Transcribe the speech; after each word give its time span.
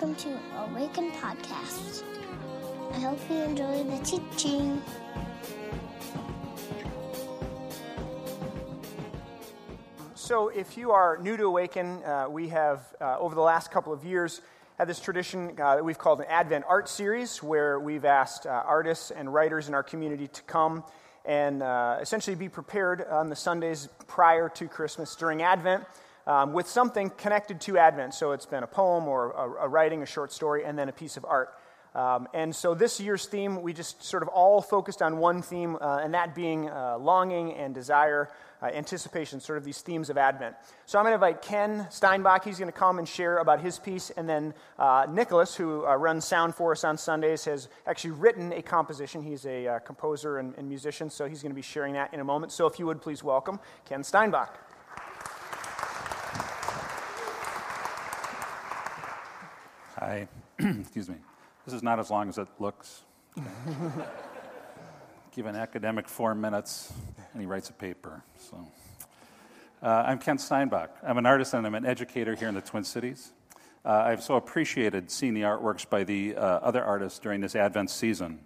welcome 0.00 0.14
to 0.14 0.38
Awaken 0.58 1.10
Podcast. 1.10 2.04
I 2.92 3.00
hope 3.00 3.18
you 3.28 3.34
enjoy 3.38 3.82
the 3.82 3.98
teaching. 4.04 4.80
So, 10.14 10.50
if 10.50 10.76
you 10.76 10.92
are 10.92 11.18
new 11.20 11.36
to 11.36 11.46
Awaken, 11.46 12.04
uh, 12.04 12.26
we 12.30 12.48
have, 12.50 12.86
uh, 13.00 13.18
over 13.18 13.34
the 13.34 13.40
last 13.40 13.72
couple 13.72 13.92
of 13.92 14.04
years, 14.04 14.40
had 14.78 14.88
this 14.88 15.00
tradition 15.00 15.58
uh, 15.60 15.74
that 15.74 15.84
we've 15.84 15.98
called 15.98 16.20
an 16.20 16.26
Advent 16.28 16.64
Art 16.68 16.88
Series, 16.88 17.42
where 17.42 17.80
we've 17.80 18.04
asked 18.04 18.46
uh, 18.46 18.50
artists 18.50 19.10
and 19.10 19.34
writers 19.34 19.66
in 19.66 19.74
our 19.74 19.82
community 19.82 20.28
to 20.28 20.42
come 20.42 20.84
and 21.24 21.60
uh, 21.60 21.98
essentially 22.00 22.36
be 22.36 22.48
prepared 22.48 23.04
on 23.04 23.30
the 23.30 23.36
Sundays 23.36 23.88
prior 24.06 24.48
to 24.50 24.68
Christmas 24.68 25.16
during 25.16 25.42
Advent 25.42 25.82
um, 26.28 26.52
with 26.52 26.68
something 26.68 27.10
connected 27.10 27.60
to 27.62 27.78
Advent. 27.78 28.14
So, 28.14 28.30
it's 28.30 28.46
been 28.46 28.62
a 28.62 28.68
poem 28.68 29.08
or 29.08 29.32
a, 29.32 29.64
a 29.64 29.68
writing, 29.68 30.02
a 30.02 30.06
short 30.06 30.32
story, 30.32 30.64
and 30.64 30.78
then 30.78 30.88
a 30.88 30.92
piece 30.92 31.16
of 31.16 31.24
art. 31.24 31.52
Um, 31.94 32.28
and 32.32 32.54
so 32.54 32.74
this 32.74 33.00
year's 33.00 33.26
theme, 33.26 33.62
we 33.62 33.72
just 33.72 34.04
sort 34.04 34.22
of 34.22 34.28
all 34.28 34.60
focused 34.60 35.02
on 35.02 35.18
one 35.18 35.42
theme, 35.42 35.76
uh, 35.80 35.98
and 36.02 36.14
that 36.14 36.34
being 36.34 36.68
uh, 36.68 36.96
longing 36.98 37.54
and 37.54 37.74
desire, 37.74 38.30
uh, 38.62 38.66
anticipation, 38.66 39.40
sort 39.40 39.58
of 39.58 39.64
these 39.64 39.80
themes 39.80 40.10
of 40.10 40.18
Advent. 40.18 40.54
So 40.86 40.98
I'm 40.98 41.04
going 41.04 41.12
to 41.12 41.14
invite 41.14 41.42
Ken 41.42 41.86
Steinbach. 41.90 42.44
He's 42.44 42.58
going 42.58 42.70
to 42.70 42.76
come 42.78 42.98
and 42.98 43.08
share 43.08 43.38
about 43.38 43.60
his 43.60 43.78
piece. 43.78 44.10
And 44.10 44.28
then 44.28 44.54
uh, 44.78 45.06
Nicholas, 45.10 45.56
who 45.56 45.86
uh, 45.86 45.96
runs 45.96 46.24
sound 46.24 46.54
for 46.54 46.72
us 46.72 46.84
on 46.84 46.98
Sundays, 46.98 47.44
has 47.46 47.68
actually 47.86 48.12
written 48.12 48.52
a 48.52 48.62
composition. 48.62 49.22
He's 49.22 49.46
a 49.46 49.66
uh, 49.66 49.78
composer 49.80 50.38
and, 50.38 50.54
and 50.56 50.68
musician, 50.68 51.08
so 51.10 51.26
he's 51.26 51.42
going 51.42 51.52
to 51.52 51.56
be 51.56 51.62
sharing 51.62 51.94
that 51.94 52.12
in 52.12 52.20
a 52.20 52.24
moment. 52.24 52.52
So 52.52 52.66
if 52.66 52.78
you 52.78 52.86
would 52.86 53.00
please 53.00 53.24
welcome 53.24 53.58
Ken 53.86 54.04
Steinbach. 54.04 54.67
Hi. 60.08 60.26
Excuse 60.58 61.10
me. 61.10 61.16
This 61.66 61.74
is 61.74 61.82
not 61.82 61.98
as 61.98 62.10
long 62.10 62.30
as 62.30 62.38
it 62.38 62.48
looks. 62.58 63.02
Give 65.36 65.44
an 65.44 65.54
academic 65.54 66.08
four 66.08 66.34
minutes, 66.34 66.90
and 67.34 67.42
he 67.42 67.46
writes 67.46 67.68
a 67.68 67.74
paper. 67.74 68.22
So, 68.38 68.66
uh, 69.82 70.04
I'm 70.06 70.18
Ken 70.18 70.38
Steinbach. 70.38 70.96
I'm 71.06 71.18
an 71.18 71.26
artist 71.26 71.52
and 71.52 71.66
I'm 71.66 71.74
an 71.74 71.84
educator 71.84 72.34
here 72.34 72.48
in 72.48 72.54
the 72.54 72.62
Twin 72.62 72.84
Cities. 72.84 73.32
Uh, 73.84 74.04
I've 74.06 74.22
so 74.22 74.36
appreciated 74.36 75.10
seeing 75.10 75.34
the 75.34 75.42
artworks 75.42 75.86
by 75.86 76.04
the 76.04 76.36
uh, 76.36 76.40
other 76.40 76.82
artists 76.82 77.18
during 77.18 77.42
this 77.42 77.54
Advent 77.54 77.90
season. 77.90 78.40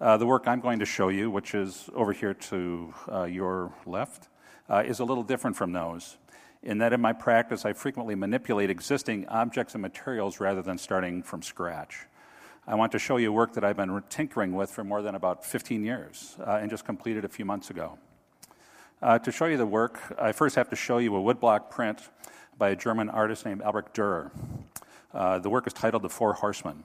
Uh, 0.00 0.16
the 0.16 0.26
work 0.26 0.46
I'm 0.46 0.60
going 0.60 0.78
to 0.78 0.86
show 0.86 1.08
you, 1.08 1.28
which 1.28 1.56
is 1.56 1.90
over 1.92 2.12
here 2.12 2.34
to 2.34 2.94
uh, 3.10 3.24
your 3.24 3.72
left, 3.84 4.28
uh, 4.70 4.84
is 4.86 5.00
a 5.00 5.04
little 5.04 5.24
different 5.24 5.56
from 5.56 5.72
those 5.72 6.18
in 6.64 6.78
that 6.78 6.92
in 6.92 7.00
my 7.00 7.12
practice 7.12 7.64
I 7.64 7.74
frequently 7.74 8.14
manipulate 8.14 8.70
existing 8.70 9.28
objects 9.28 9.74
and 9.74 9.82
materials 9.82 10.40
rather 10.40 10.62
than 10.62 10.78
starting 10.78 11.22
from 11.22 11.42
scratch. 11.42 12.06
I 12.66 12.74
want 12.74 12.92
to 12.92 12.98
show 12.98 13.18
you 13.18 13.30
work 13.30 13.52
that 13.52 13.64
I've 13.64 13.76
been 13.76 14.02
tinkering 14.08 14.54
with 14.54 14.70
for 14.70 14.82
more 14.82 15.02
than 15.02 15.14
about 15.14 15.44
15 15.44 15.84
years 15.84 16.36
uh, 16.40 16.58
and 16.60 16.70
just 16.70 16.86
completed 16.86 17.24
a 17.24 17.28
few 17.28 17.44
months 17.44 17.68
ago. 17.68 17.98
Uh, 19.02 19.18
to 19.18 19.30
show 19.30 19.44
you 19.44 19.58
the 19.58 19.66
work, 19.66 20.00
I 20.18 20.32
first 20.32 20.56
have 20.56 20.70
to 20.70 20.76
show 20.76 20.96
you 20.96 21.14
a 21.14 21.20
woodblock 21.20 21.68
print 21.68 22.08
by 22.56 22.70
a 22.70 22.76
German 22.76 23.10
artist 23.10 23.44
named 23.44 23.60
Albrecht 23.60 23.94
Dürer. 23.94 24.30
Uh, 25.12 25.38
the 25.38 25.50
work 25.50 25.66
is 25.66 25.74
titled 25.74 26.02
The 26.02 26.08
Four 26.08 26.32
Horsemen. 26.32 26.84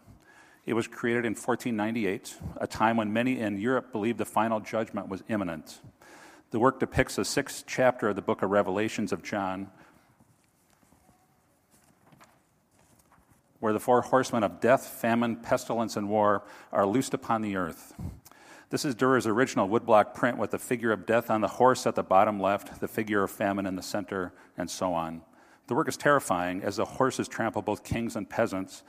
It 0.66 0.74
was 0.74 0.88
created 0.88 1.26
in 1.26 1.32
1498, 1.32 2.36
a 2.58 2.68
time 2.68 2.98
when 2.98 3.14
many 3.14 3.40
in 3.40 3.58
Europe 3.58 3.94
believed 3.94 4.18
the 4.18 4.26
final 4.26 4.60
judgment 4.60 5.08
was 5.08 5.24
imminent. 5.30 5.80
The 6.52 6.60
work 6.60 6.80
depicts 6.80 7.16
the 7.16 7.26
sixth 7.26 7.66
chapter 7.68 8.10
of 8.10 8.16
the 8.16 8.22
book 8.24 8.42
of 8.42 8.50
Revelations 8.50 9.12
of 9.12 9.22
John, 9.22 9.70
where 13.60 13.74
the 13.74 13.80
four 13.80 14.02
horsemen 14.02 14.44
of 14.44 14.60
death, 14.60 14.88
famine, 14.88 15.36
pestilence, 15.36 15.96
and 15.96 16.10
war 16.10 16.44
are 16.72 16.88
loosed 16.88 17.14
upon 17.14 17.42
the 17.42 17.56
earth. 17.56 17.94
This 18.72 18.86
is 18.86 18.96
Dürer's 18.96 19.28
original 19.28 19.68
woodblock 19.68 20.14
print 20.14 20.38
with 20.38 20.52
the 20.52 20.60
figure 20.60 20.92
of 20.92 21.06
death 21.06 21.30
on 21.30 21.42
the 21.42 21.48
horse 21.48 21.86
at 21.86 21.96
the 21.96 22.04
bottom 22.04 22.40
left, 22.40 22.80
the 22.80 22.88
figure 22.88 23.24
of 23.24 23.32
famine 23.32 23.66
in 23.66 23.76
the 23.76 23.84
center, 23.84 24.32
and 24.58 24.70
so 24.70 24.94
on. 24.94 25.22
The 25.70 25.76
work 25.76 25.88
is 25.88 25.98
terrifying 25.98 26.64
as 26.64 26.78
the 26.78 26.86
horses 26.86 27.28
trample 27.28 27.62
both 27.62 27.84
kings 27.84 28.16
and 28.16 28.28
peasants 28.28 28.82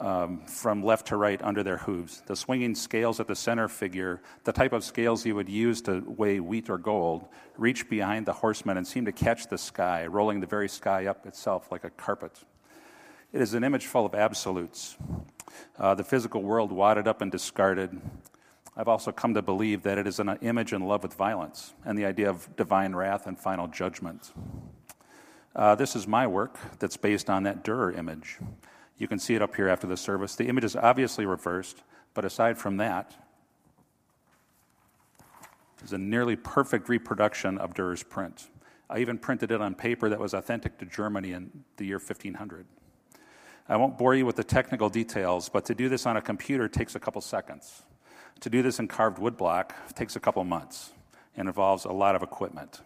um, 0.00 0.44
from 0.46 0.82
left 0.82 1.06
to 1.06 1.16
right 1.16 1.40
under 1.40 1.62
their 1.62 1.76
hooves. 1.76 2.24
The 2.26 2.34
swinging 2.34 2.74
scales 2.74 3.20
at 3.20 3.28
the 3.28 3.36
center 3.36 3.68
figure, 3.68 4.20
the 4.42 4.50
type 4.50 4.72
of 4.72 4.82
scales 4.82 5.24
you 5.24 5.36
would 5.36 5.48
use 5.48 5.80
to 5.82 6.02
weigh 6.04 6.40
wheat 6.40 6.68
or 6.68 6.78
gold, 6.78 7.28
reach 7.56 7.88
behind 7.88 8.26
the 8.26 8.32
horsemen 8.32 8.76
and 8.76 8.84
seem 8.84 9.04
to 9.04 9.12
catch 9.12 9.46
the 9.46 9.56
sky, 9.56 10.04
rolling 10.06 10.40
the 10.40 10.48
very 10.48 10.68
sky 10.68 11.06
up 11.06 11.24
itself 11.26 11.70
like 11.70 11.84
a 11.84 11.90
carpet. 11.90 12.42
It 13.32 13.40
is 13.40 13.54
an 13.54 13.62
image 13.62 13.86
full 13.86 14.04
of 14.04 14.12
absolutes. 14.16 14.96
Uh, 15.78 15.94
the 15.94 16.02
physical 16.02 16.42
world 16.42 16.72
wadded 16.72 17.06
up 17.06 17.22
and 17.22 17.30
discarded. 17.30 18.00
I've 18.76 18.88
also 18.88 19.12
come 19.12 19.34
to 19.34 19.42
believe 19.42 19.84
that 19.84 19.96
it 19.96 20.08
is 20.08 20.18
an 20.18 20.30
image 20.42 20.72
in 20.72 20.82
love 20.82 21.04
with 21.04 21.14
violence 21.14 21.72
and 21.84 21.96
the 21.96 22.04
idea 22.04 22.28
of 22.28 22.56
divine 22.56 22.96
wrath 22.96 23.28
and 23.28 23.38
final 23.38 23.68
judgment. 23.68 24.32
Uh, 25.56 25.74
this 25.74 25.96
is 25.96 26.06
my 26.06 26.26
work 26.26 26.58
that's 26.78 26.98
based 26.98 27.30
on 27.30 27.44
that 27.44 27.64
Dürer 27.64 27.96
image. 27.96 28.38
You 28.98 29.08
can 29.08 29.18
see 29.18 29.34
it 29.34 29.40
up 29.40 29.56
here 29.56 29.68
after 29.68 29.86
the 29.86 29.96
service. 29.96 30.36
The 30.36 30.48
image 30.48 30.64
is 30.64 30.76
obviously 30.76 31.24
reversed, 31.24 31.82
but 32.12 32.26
aside 32.26 32.58
from 32.58 32.76
that, 32.76 33.14
is 35.82 35.94
a 35.94 35.98
nearly 35.98 36.36
perfect 36.36 36.90
reproduction 36.90 37.56
of 37.56 37.72
Dürer's 37.72 38.02
print. 38.02 38.48
I 38.90 38.98
even 38.98 39.16
printed 39.16 39.50
it 39.50 39.62
on 39.62 39.74
paper 39.74 40.10
that 40.10 40.18
was 40.18 40.34
authentic 40.34 40.78
to 40.78 40.84
Germany 40.84 41.32
in 41.32 41.64
the 41.78 41.86
year 41.86 41.98
1500. 41.98 42.66
I 43.68 43.76
won't 43.76 43.96
bore 43.96 44.14
you 44.14 44.26
with 44.26 44.36
the 44.36 44.44
technical 44.44 44.90
details, 44.90 45.48
but 45.48 45.64
to 45.66 45.74
do 45.74 45.88
this 45.88 46.04
on 46.04 46.18
a 46.18 46.22
computer 46.22 46.68
takes 46.68 46.94
a 46.94 47.00
couple 47.00 47.20
seconds. 47.22 47.82
To 48.40 48.50
do 48.50 48.62
this 48.62 48.78
in 48.78 48.88
carved 48.88 49.18
woodblock 49.18 49.70
takes 49.94 50.16
a 50.16 50.20
couple 50.20 50.44
months 50.44 50.92
and 51.34 51.48
involves 51.48 51.84
a 51.86 51.92
lot 51.92 52.14
of 52.14 52.22
equipment. 52.22 52.82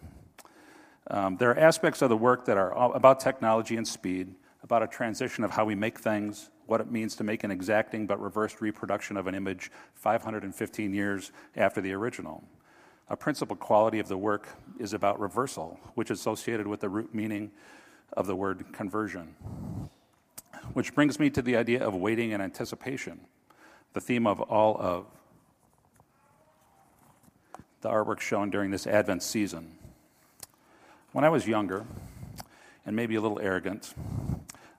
Um, 1.08 1.36
there 1.36 1.50
are 1.50 1.58
aspects 1.58 2.02
of 2.02 2.08
the 2.08 2.16
work 2.16 2.44
that 2.46 2.56
are 2.56 2.72
about 2.94 3.20
technology 3.20 3.76
and 3.76 3.86
speed, 3.86 4.34
about 4.62 4.82
a 4.82 4.86
transition 4.86 5.44
of 5.44 5.50
how 5.50 5.64
we 5.64 5.74
make 5.74 5.98
things, 5.98 6.50
what 6.66 6.80
it 6.80 6.90
means 6.90 7.16
to 7.16 7.24
make 7.24 7.42
an 7.42 7.50
exacting 7.50 8.06
but 8.06 8.20
reversed 8.20 8.60
reproduction 8.60 9.16
of 9.16 9.26
an 9.26 9.34
image 9.34 9.72
515 9.94 10.94
years 10.94 11.32
after 11.56 11.80
the 11.80 11.92
original. 11.92 12.44
A 13.08 13.16
principal 13.16 13.56
quality 13.56 13.98
of 13.98 14.06
the 14.06 14.16
work 14.16 14.46
is 14.78 14.92
about 14.92 15.18
reversal, 15.18 15.80
which 15.96 16.12
is 16.12 16.20
associated 16.20 16.68
with 16.68 16.80
the 16.80 16.88
root 16.88 17.12
meaning 17.12 17.50
of 18.12 18.28
the 18.28 18.36
word 18.36 18.64
conversion. 18.72 19.34
Which 20.74 20.94
brings 20.94 21.18
me 21.18 21.28
to 21.30 21.42
the 21.42 21.56
idea 21.56 21.84
of 21.84 21.94
waiting 21.94 22.32
and 22.32 22.40
anticipation, 22.40 23.20
the 23.94 24.00
theme 24.00 24.28
of 24.28 24.40
all 24.40 24.76
of 24.78 25.06
the 27.80 27.88
artwork 27.88 28.20
shown 28.20 28.50
during 28.50 28.70
this 28.70 28.86
Advent 28.86 29.24
season. 29.24 29.79
When 31.12 31.24
I 31.24 31.28
was 31.28 31.46
younger, 31.46 31.84
and 32.86 32.94
maybe 32.94 33.14
a 33.16 33.20
little 33.20 33.40
arrogant, 33.40 33.94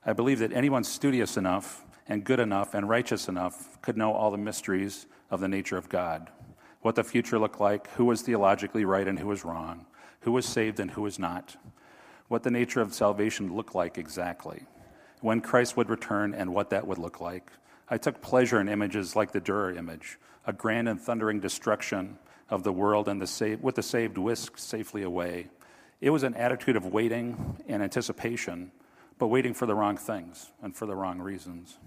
I 0.04 0.12
believed 0.12 0.40
that 0.40 0.52
anyone 0.52 0.84
studious 0.84 1.36
enough 1.36 1.84
and 2.08 2.24
good 2.24 2.40
enough 2.40 2.74
and 2.74 2.88
righteous 2.88 3.28
enough 3.28 3.80
could 3.82 3.96
know 3.96 4.12
all 4.12 4.30
the 4.30 4.38
mysteries 4.38 5.06
of 5.30 5.40
the 5.40 5.48
nature 5.48 5.76
of 5.76 5.88
God 5.88 6.30
what 6.82 6.96
the 6.96 7.04
future 7.04 7.38
looked 7.38 7.60
like, 7.60 7.88
who 7.92 8.04
was 8.04 8.22
theologically 8.22 8.84
right 8.84 9.06
and 9.06 9.18
who 9.18 9.28
was 9.28 9.44
wrong, 9.44 9.86
who 10.20 10.32
was 10.32 10.44
saved 10.44 10.80
and 10.80 10.90
who 10.90 11.02
was 11.02 11.18
not, 11.18 11.56
what 12.28 12.42
the 12.42 12.50
nature 12.50 12.80
of 12.80 12.92
salvation 12.92 13.54
looked 13.54 13.74
like 13.74 13.96
exactly 13.96 14.66
when 15.20 15.40
Christ 15.40 15.76
would 15.76 15.88
return 15.88 16.34
and 16.34 16.52
what 16.52 16.70
that 16.70 16.86
would 16.86 16.98
look 16.98 17.20
like. 17.20 17.52
I 17.88 17.96
took 17.96 18.20
pleasure 18.20 18.60
in 18.60 18.68
images 18.68 19.14
like 19.14 19.30
the 19.30 19.40
Dürer 19.40 19.76
image, 19.76 20.18
a 20.44 20.52
grand 20.52 20.88
and 20.88 21.00
thundering 21.00 21.38
destruction 21.38 22.18
of 22.50 22.64
the 22.64 22.72
world 22.72 23.06
and 23.06 23.22
the 23.22 23.26
saved, 23.28 23.62
with 23.62 23.76
the 23.76 23.82
saved 23.84 24.18
whisked 24.18 24.58
safely 24.58 25.04
away. 25.04 25.46
It 26.02 26.10
was 26.10 26.24
an 26.24 26.34
attitude 26.34 26.74
of 26.74 26.84
waiting 26.84 27.62
and 27.68 27.80
anticipation, 27.80 28.72
but 29.18 29.28
waiting 29.28 29.54
for 29.54 29.66
the 29.66 29.74
wrong 29.76 29.96
things 29.96 30.50
and 30.60 30.74
for 30.74 30.84
the 30.84 30.96
wrong 30.96 31.20
reasons. 31.20 31.78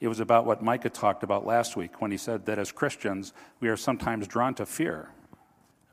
It 0.00 0.08
was 0.08 0.18
about 0.18 0.46
what 0.46 0.64
Micah 0.64 0.90
talked 0.90 1.22
about 1.22 1.46
last 1.46 1.76
week 1.76 2.02
when 2.02 2.10
he 2.10 2.16
said 2.16 2.44
that 2.46 2.58
as 2.58 2.72
Christians, 2.72 3.32
we 3.60 3.68
are 3.68 3.76
sometimes 3.76 4.26
drawn 4.26 4.54
to 4.56 4.66
fear. 4.66 5.10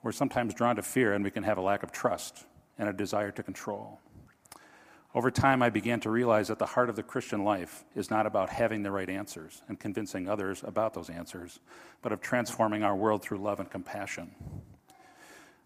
We're 0.01 0.13
sometimes 0.13 0.55
drawn 0.55 0.77
to 0.77 0.81
fear, 0.81 1.13
and 1.13 1.23
we 1.23 1.29
can 1.29 1.43
have 1.43 1.59
a 1.59 1.61
lack 1.61 1.83
of 1.83 1.91
trust 1.91 2.45
and 2.79 2.89
a 2.89 2.93
desire 2.93 3.29
to 3.29 3.43
control. 3.43 3.99
Over 5.13 5.29
time, 5.29 5.61
I 5.61 5.69
began 5.69 5.99
to 6.01 6.09
realize 6.09 6.47
that 6.47 6.57
the 6.57 6.65
heart 6.65 6.89
of 6.89 6.95
the 6.95 7.03
Christian 7.03 7.43
life 7.43 7.85
is 7.95 8.09
not 8.09 8.25
about 8.25 8.49
having 8.49 8.81
the 8.81 8.91
right 8.91 9.09
answers 9.11 9.61
and 9.67 9.79
convincing 9.79 10.27
others 10.27 10.63
about 10.65 10.95
those 10.95 11.11
answers, 11.11 11.59
but 12.01 12.11
of 12.11 12.19
transforming 12.19 12.81
our 12.81 12.95
world 12.95 13.21
through 13.21 13.37
love 13.37 13.59
and 13.59 13.69
compassion. 13.69 14.31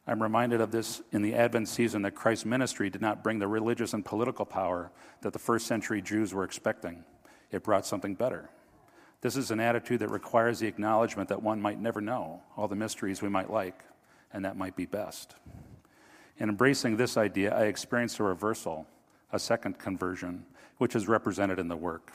I'm 0.08 0.22
reminded 0.22 0.62
of 0.62 0.72
this 0.72 1.02
in 1.12 1.22
the 1.22 1.36
Advent 1.36 1.68
season 1.68 2.02
that 2.02 2.16
Christ's 2.16 2.46
ministry 2.46 2.90
did 2.90 3.02
not 3.02 3.24
bring 3.24 3.40
the 3.40 3.48
religious 3.48 3.94
and 3.94 4.04
political 4.04 4.46
power 4.46 4.92
that 5.22 5.34
the 5.34 5.40
first 5.40 5.68
century 5.68 6.02
Jews 6.02 6.34
were 6.34 6.44
expecting. 6.44 7.04
It 7.52 7.64
brought 7.64 7.86
something 7.86 8.16
better. 8.16 8.50
This 9.22 9.36
is 9.36 9.52
an 9.52 9.60
attitude 9.60 10.00
that 10.00 10.10
requires 10.10 10.60
the 10.60 10.68
acknowledgement 10.68 11.30
that 11.30 11.44
one 11.44 11.62
might 11.62 11.80
never 11.80 12.02
know 12.02 12.42
all 12.58 12.68
the 12.68 12.76
mysteries 12.76 13.22
we 13.22 13.30
might 13.30 13.52
like, 13.52 13.84
and 14.34 14.44
that 14.44 14.58
might 14.58 14.76
be 14.76 14.88
best. 14.88 15.36
In 16.40 16.50
embracing 16.50 16.98
this 16.98 17.18
idea, 17.18 17.56
I 17.56 17.66
experienced 17.66 18.20
a 18.20 18.24
reversal 18.24 18.88
a 19.32 19.40
second 19.40 19.80
conversion, 19.80 20.46
which 20.78 20.96
is 20.96 21.08
represented 21.08 21.60
in 21.60 21.68
the 21.68 21.78
work. 21.78 22.12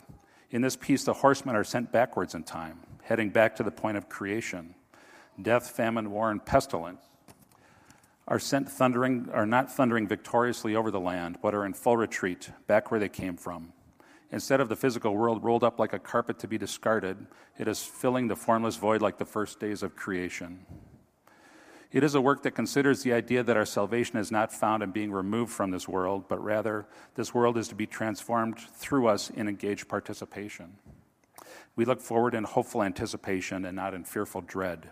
In 0.51 0.61
this 0.61 0.75
piece, 0.75 1.03
the 1.03 1.13
horsemen 1.13 1.55
are 1.55 1.63
sent 1.63 1.91
backwards 1.91 2.35
in 2.35 2.43
time, 2.43 2.79
heading 3.01 3.29
back 3.29 3.55
to 3.55 3.63
the 3.63 3.71
point 3.71 3.97
of 3.97 4.07
creation. 4.07 4.75
Death, 5.41 5.71
famine, 5.71 6.11
war, 6.11 6.29
and 6.29 6.45
pestilence 6.45 6.99
are 8.27 8.39
sent 8.39 8.69
thundering 8.69 9.29
are 9.31 9.45
not 9.45 9.71
thundering 9.71 10.07
victoriously 10.07 10.75
over 10.75 10.91
the 10.91 10.99
land, 10.99 11.37
but 11.41 11.55
are 11.55 11.65
in 11.65 11.73
full 11.73 11.95
retreat 11.95 12.51
back 12.67 12.91
where 12.91 12.99
they 12.99 13.09
came 13.09 13.37
from. 13.37 13.71
Instead 14.31 14.59
of 14.59 14.67
the 14.67 14.75
physical 14.75 15.15
world 15.15 15.43
rolled 15.43 15.63
up 15.63 15.79
like 15.79 15.93
a 15.93 15.99
carpet 15.99 16.37
to 16.39 16.47
be 16.47 16.57
discarded, 16.57 17.27
it 17.57 17.67
is 17.67 17.81
filling 17.81 18.27
the 18.27 18.35
formless 18.35 18.75
void 18.75 19.01
like 19.01 19.17
the 19.17 19.25
first 19.25 19.59
days 19.59 19.81
of 19.81 19.95
creation. 19.95 20.65
It 21.93 22.03
is 22.03 22.15
a 22.15 22.21
work 22.21 22.43
that 22.43 22.51
considers 22.51 23.03
the 23.03 23.13
idea 23.13 23.43
that 23.43 23.55
our 23.55 23.65
salvation 23.65 24.17
is 24.17 24.29
not 24.29 24.51
found 24.51 24.83
in 24.83 24.91
being 24.91 25.13
removed 25.13 25.53
from 25.53 25.71
this 25.71 25.87
world, 25.87 26.25
but 26.27 26.43
rather 26.43 26.85
this 27.15 27.33
world 27.33 27.57
is 27.57 27.69
to 27.69 27.75
be 27.75 27.87
transformed 27.87 28.59
through 28.59 29.07
us 29.07 29.29
in 29.29 29.47
engaged 29.47 29.87
participation. 29.87 30.75
We 31.77 31.85
look 31.85 32.01
forward 32.01 32.33
in 32.33 32.43
hopeful 32.43 32.83
anticipation 32.83 33.63
and 33.63 33.77
not 33.77 33.93
in 33.93 34.03
fearful 34.03 34.41
dread. 34.41 34.89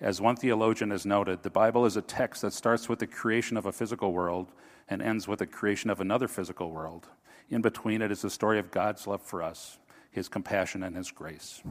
As 0.00 0.20
one 0.20 0.36
theologian 0.36 0.90
has 0.90 1.06
noted, 1.06 1.42
the 1.42 1.48
Bible 1.48 1.86
is 1.86 1.96
a 1.96 2.02
text 2.02 2.42
that 2.42 2.52
starts 2.52 2.86
with 2.86 2.98
the 2.98 3.06
creation 3.06 3.56
of 3.56 3.64
a 3.64 3.72
physical 3.72 4.12
world 4.12 4.52
and 4.90 5.00
ends 5.00 5.26
with 5.26 5.38
the 5.38 5.46
creation 5.46 5.88
of 5.88 6.02
another 6.02 6.28
physical 6.28 6.70
world. 6.70 7.08
In 7.48 7.62
between, 7.62 8.02
it 8.02 8.10
is 8.10 8.20
the 8.20 8.28
story 8.28 8.58
of 8.58 8.70
God's 8.70 9.06
love 9.06 9.22
for 9.22 9.42
us, 9.42 9.78
His 10.10 10.28
compassion, 10.28 10.82
and 10.82 10.94
His 10.94 11.10
grace. 11.10 11.62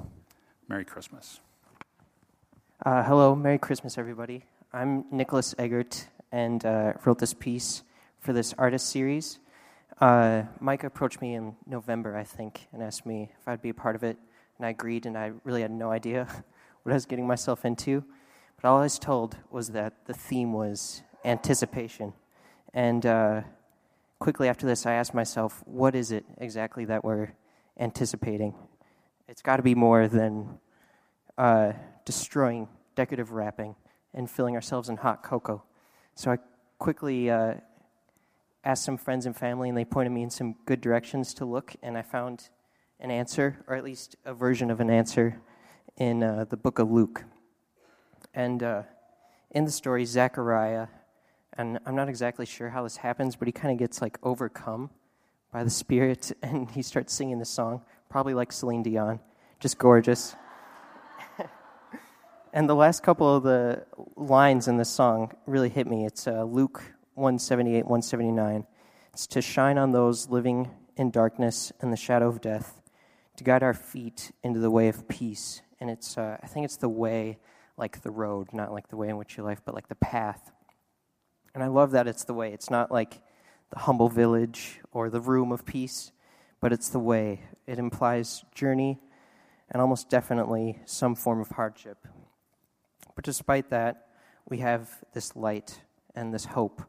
Merry 0.68 0.84
Christmas. 0.86 1.40
Uh, 2.84 3.04
hello, 3.04 3.36
Merry 3.36 3.60
Christmas, 3.60 3.96
everybody. 3.96 4.44
I'm 4.74 5.06
Nicholas 5.12 5.54
Eggert 5.60 6.08
and 6.32 6.66
uh, 6.66 6.94
wrote 7.06 7.20
this 7.20 7.36
piece 7.36 7.84
for 8.20 8.34
this 8.34 8.56
artist 8.58 8.90
series. 8.90 9.38
Uh, 10.02 10.44
Mike 10.60 10.84
approached 10.84 11.22
me 11.22 11.36
in 11.36 11.56
November, 11.68 12.18
I 12.18 12.24
think, 12.24 12.68
and 12.74 12.82
asked 12.82 13.06
me 13.06 13.30
if 13.40 13.48
I'd 13.48 13.62
be 13.62 13.70
a 13.70 13.76
part 13.76 13.96
of 13.96 14.04
it, 14.04 14.18
and 14.58 14.66
I 14.66 14.72
agreed, 14.72 15.06
and 15.06 15.16
I 15.16 15.34
really 15.44 15.62
had 15.62 15.70
no 15.70 15.92
idea 15.92 16.28
what 16.86 16.92
I 16.92 16.94
was 16.94 17.08
getting 17.08 17.26
myself 17.26 17.66
into. 17.66 18.04
But 18.62 18.70
all 18.70 18.78
I 18.78 18.84
was 18.84 19.00
told 19.00 19.38
was 19.50 19.70
that 19.70 20.06
the 20.06 20.14
theme 20.14 20.54
was 20.54 21.02
anticipation. 21.26 22.14
And 22.76 23.04
uh, 23.08 23.42
quickly 24.20 24.48
after 24.48 24.68
this, 24.68 24.86
I 24.86 24.94
asked 24.94 25.16
myself, 25.16 25.64
what 25.66 25.96
is 25.96 26.12
it 26.12 26.26
exactly 26.38 26.86
that 26.86 27.04
we're 27.04 27.30
anticipating? 27.80 28.54
It's 29.28 29.42
got 29.42 29.58
to 29.58 29.64
be 29.64 29.74
more 29.74 30.08
than 30.08 30.60
uh, 31.40 31.72
destroying 32.06 32.68
decorative 32.96 33.32
wrapping 33.32 33.76
and 34.14 34.30
filling 34.30 34.54
ourselves 34.54 34.88
in 34.88 34.98
hot 34.98 35.24
cocoa. 35.24 35.64
So 36.14 36.30
I 36.30 36.38
quickly 36.78 37.32
uh, 37.32 37.56
asked 38.64 38.84
some 38.84 38.98
friends 38.98 39.26
and 39.26 39.36
family, 39.36 39.70
and 39.70 39.78
they 39.78 39.86
pointed 39.86 40.12
me 40.12 40.22
in 40.22 40.30
some 40.30 40.54
good 40.68 40.82
directions 40.82 41.34
to 41.36 41.46
look, 41.46 41.76
and 41.82 41.98
I 41.98 42.04
found 42.04 42.50
an 43.00 43.10
answer, 43.10 43.66
or 43.68 43.76
at 43.76 43.84
least 43.84 44.18
a 44.24 44.36
version 44.36 44.70
of 44.70 44.80
an 44.80 44.92
answer, 44.92 45.42
in 45.98 46.24
uh, 46.24 46.46
the 46.50 46.58
book 46.58 46.80
of 46.80 46.92
Luke. 46.92 47.24
And 48.34 48.62
uh, 48.62 48.84
in 49.52 49.66
the 49.66 49.72
story, 49.72 50.06
Zechariah, 50.06 50.88
and 51.58 51.80
I'm 51.86 51.96
not 51.96 52.10
exactly 52.10 52.46
sure 52.46 52.70
how 52.70 52.84
this 52.84 52.98
happens, 52.98 53.36
but 53.36 53.48
he 53.48 53.52
kind 53.52 53.72
of 53.72 53.78
gets 53.80 54.02
like 54.02 54.18
overcome 54.24 54.90
by 55.52 55.64
the 55.64 55.70
Spirit 55.70 56.32
and 56.42 56.70
he 56.72 56.82
starts 56.82 57.14
singing 57.14 57.40
this 57.40 57.50
song, 57.50 57.82
probably 58.10 58.34
like 58.34 58.52
Celine 58.52 58.84
Dion, 58.84 59.20
just 59.60 59.78
gorgeous. 59.78 60.36
and 62.54 62.70
the 62.70 62.76
last 62.76 63.04
couple 63.04 63.34
of 63.34 63.44
the 63.44 63.86
lines 64.18 64.68
in 64.68 64.78
this 64.78 64.90
song 64.90 65.32
really 65.46 65.70
hit 65.70 65.88
me. 65.88 66.06
It's 66.06 66.28
uh, 66.28 66.44
Luke 66.44 66.84
178, 67.14 67.84
179. 67.84 68.66
It's 69.14 69.28
to 69.28 69.42
shine 69.42 69.78
on 69.78 69.94
those 69.94 70.30
living 70.30 70.72
in 70.98 71.10
darkness 71.10 71.72
and 71.80 71.94
the 71.94 71.98
shadow 71.98 72.28
of 72.28 72.42
death, 72.42 72.82
to 73.38 73.44
guide 73.46 73.64
our 73.64 73.74
feet 73.74 74.34
into 74.44 74.60
the 74.60 74.72
way 74.72 74.90
of 74.90 75.08
peace. 75.08 75.62
And 75.86 75.92
it's, 75.92 76.18
uh, 76.18 76.36
I 76.42 76.48
think 76.48 76.66
it's 76.66 76.78
the 76.78 76.90
way 76.90 77.38
like 77.78 78.02
the 78.02 78.10
road, 78.10 78.48
not 78.54 78.74
like 78.74 78.88
the 78.88 78.98
way 78.98 79.08
in 79.08 79.18
which 79.18 79.38
you 79.38 79.44
live, 79.44 79.62
but 79.64 79.76
like 79.76 79.88
the 79.88 79.94
path. 79.94 80.52
And 81.54 81.64
I 81.64 81.68
love 81.68 81.92
that 81.92 82.08
it's 82.08 82.24
the 82.24 82.34
way. 82.34 82.52
It's 82.52 82.72
not 82.72 82.92
like 82.92 83.22
the 83.70 83.78
humble 83.78 84.10
village 84.10 84.80
or 84.92 85.12
the 85.12 85.22
room 85.22 85.52
of 85.52 85.64
peace, 85.64 86.12
but 86.60 86.74
it's 86.74 86.90
the 86.90 86.98
way. 86.98 87.42
It 87.68 87.78
implies 87.78 88.44
journey 88.56 88.98
and 89.70 89.80
almost 89.80 90.10
definitely 90.10 90.80
some 90.86 91.14
form 91.14 91.40
of 91.40 91.50
hardship. 91.50 92.08
But 93.14 93.24
despite 93.24 93.70
that, 93.70 94.08
we 94.50 94.58
have 94.58 94.90
this 95.14 95.36
light 95.36 95.82
and 96.16 96.34
this 96.34 96.46
hope. 96.46 96.82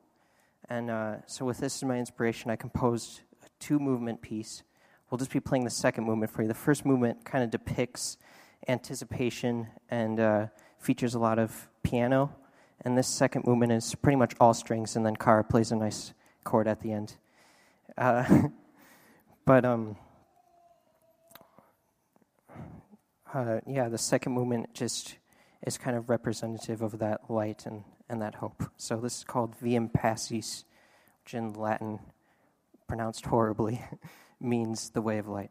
And 0.70 0.90
uh, 0.90 1.16
so, 1.26 1.44
with 1.44 1.58
this 1.58 1.76
as 1.76 1.84
my 1.84 1.98
inspiration, 1.98 2.50
I 2.50 2.56
composed 2.56 3.20
a 3.44 3.48
two 3.60 3.78
movement 3.78 4.22
piece. 4.22 4.62
We'll 5.10 5.19
just 5.19 5.32
be 5.32 5.40
playing 5.40 5.64
the 5.64 5.70
second 5.70 6.04
movement 6.04 6.32
for 6.32 6.40
you. 6.40 6.48
The 6.48 6.54
first 6.54 6.87
movement 6.87 7.26
kind 7.26 7.44
of 7.44 7.50
depicts 7.50 8.16
anticipation 8.69 9.69
and 9.91 10.20
uh, 10.20 10.47
features 10.79 11.14
a 11.14 11.19
lot 11.19 11.38
of 11.38 11.69
piano, 11.82 12.35
and 12.85 12.97
this 12.97 13.08
second 13.08 13.47
movement 13.47 13.73
is 13.73 13.94
pretty 13.94 14.17
much 14.17 14.35
all 14.41 14.55
strings, 14.55 14.97
and 14.97 15.05
then 15.05 15.17
Kara 15.17 15.44
plays 15.44 15.73
a 15.73 15.76
nice 15.76 16.12
chord 16.44 16.69
at 16.69 16.81
the 16.81 16.93
end. 16.93 17.17
Uh, 17.97 18.49
but 19.44 19.64
um, 19.64 19.97
uh, 23.32 23.61
yeah, 23.67 23.88
the 23.88 23.99
second 23.99 24.32
movement 24.32 24.73
just 24.75 25.17
is 25.67 25.76
kind 25.79 25.97
of 25.97 26.08
representative 26.08 26.82
of 26.82 26.99
that 26.99 27.29
light 27.29 27.67
and, 27.67 27.85
and 28.08 28.23
that 28.23 28.37
hope. 28.37 28.64
So 28.76 28.97
this 28.97 29.19
is 29.19 29.25
called 29.25 29.56
Viam 29.56 29.88
Pacis, 29.88 30.64
which 31.25 31.35
in 31.35 31.53
Latin, 31.55 31.99
pronounced 32.87 33.26
horribly, 33.26 33.82
means 34.41 34.91
the 34.91 35.03
way 35.03 35.19
of 35.19 35.26
light. 35.26 35.50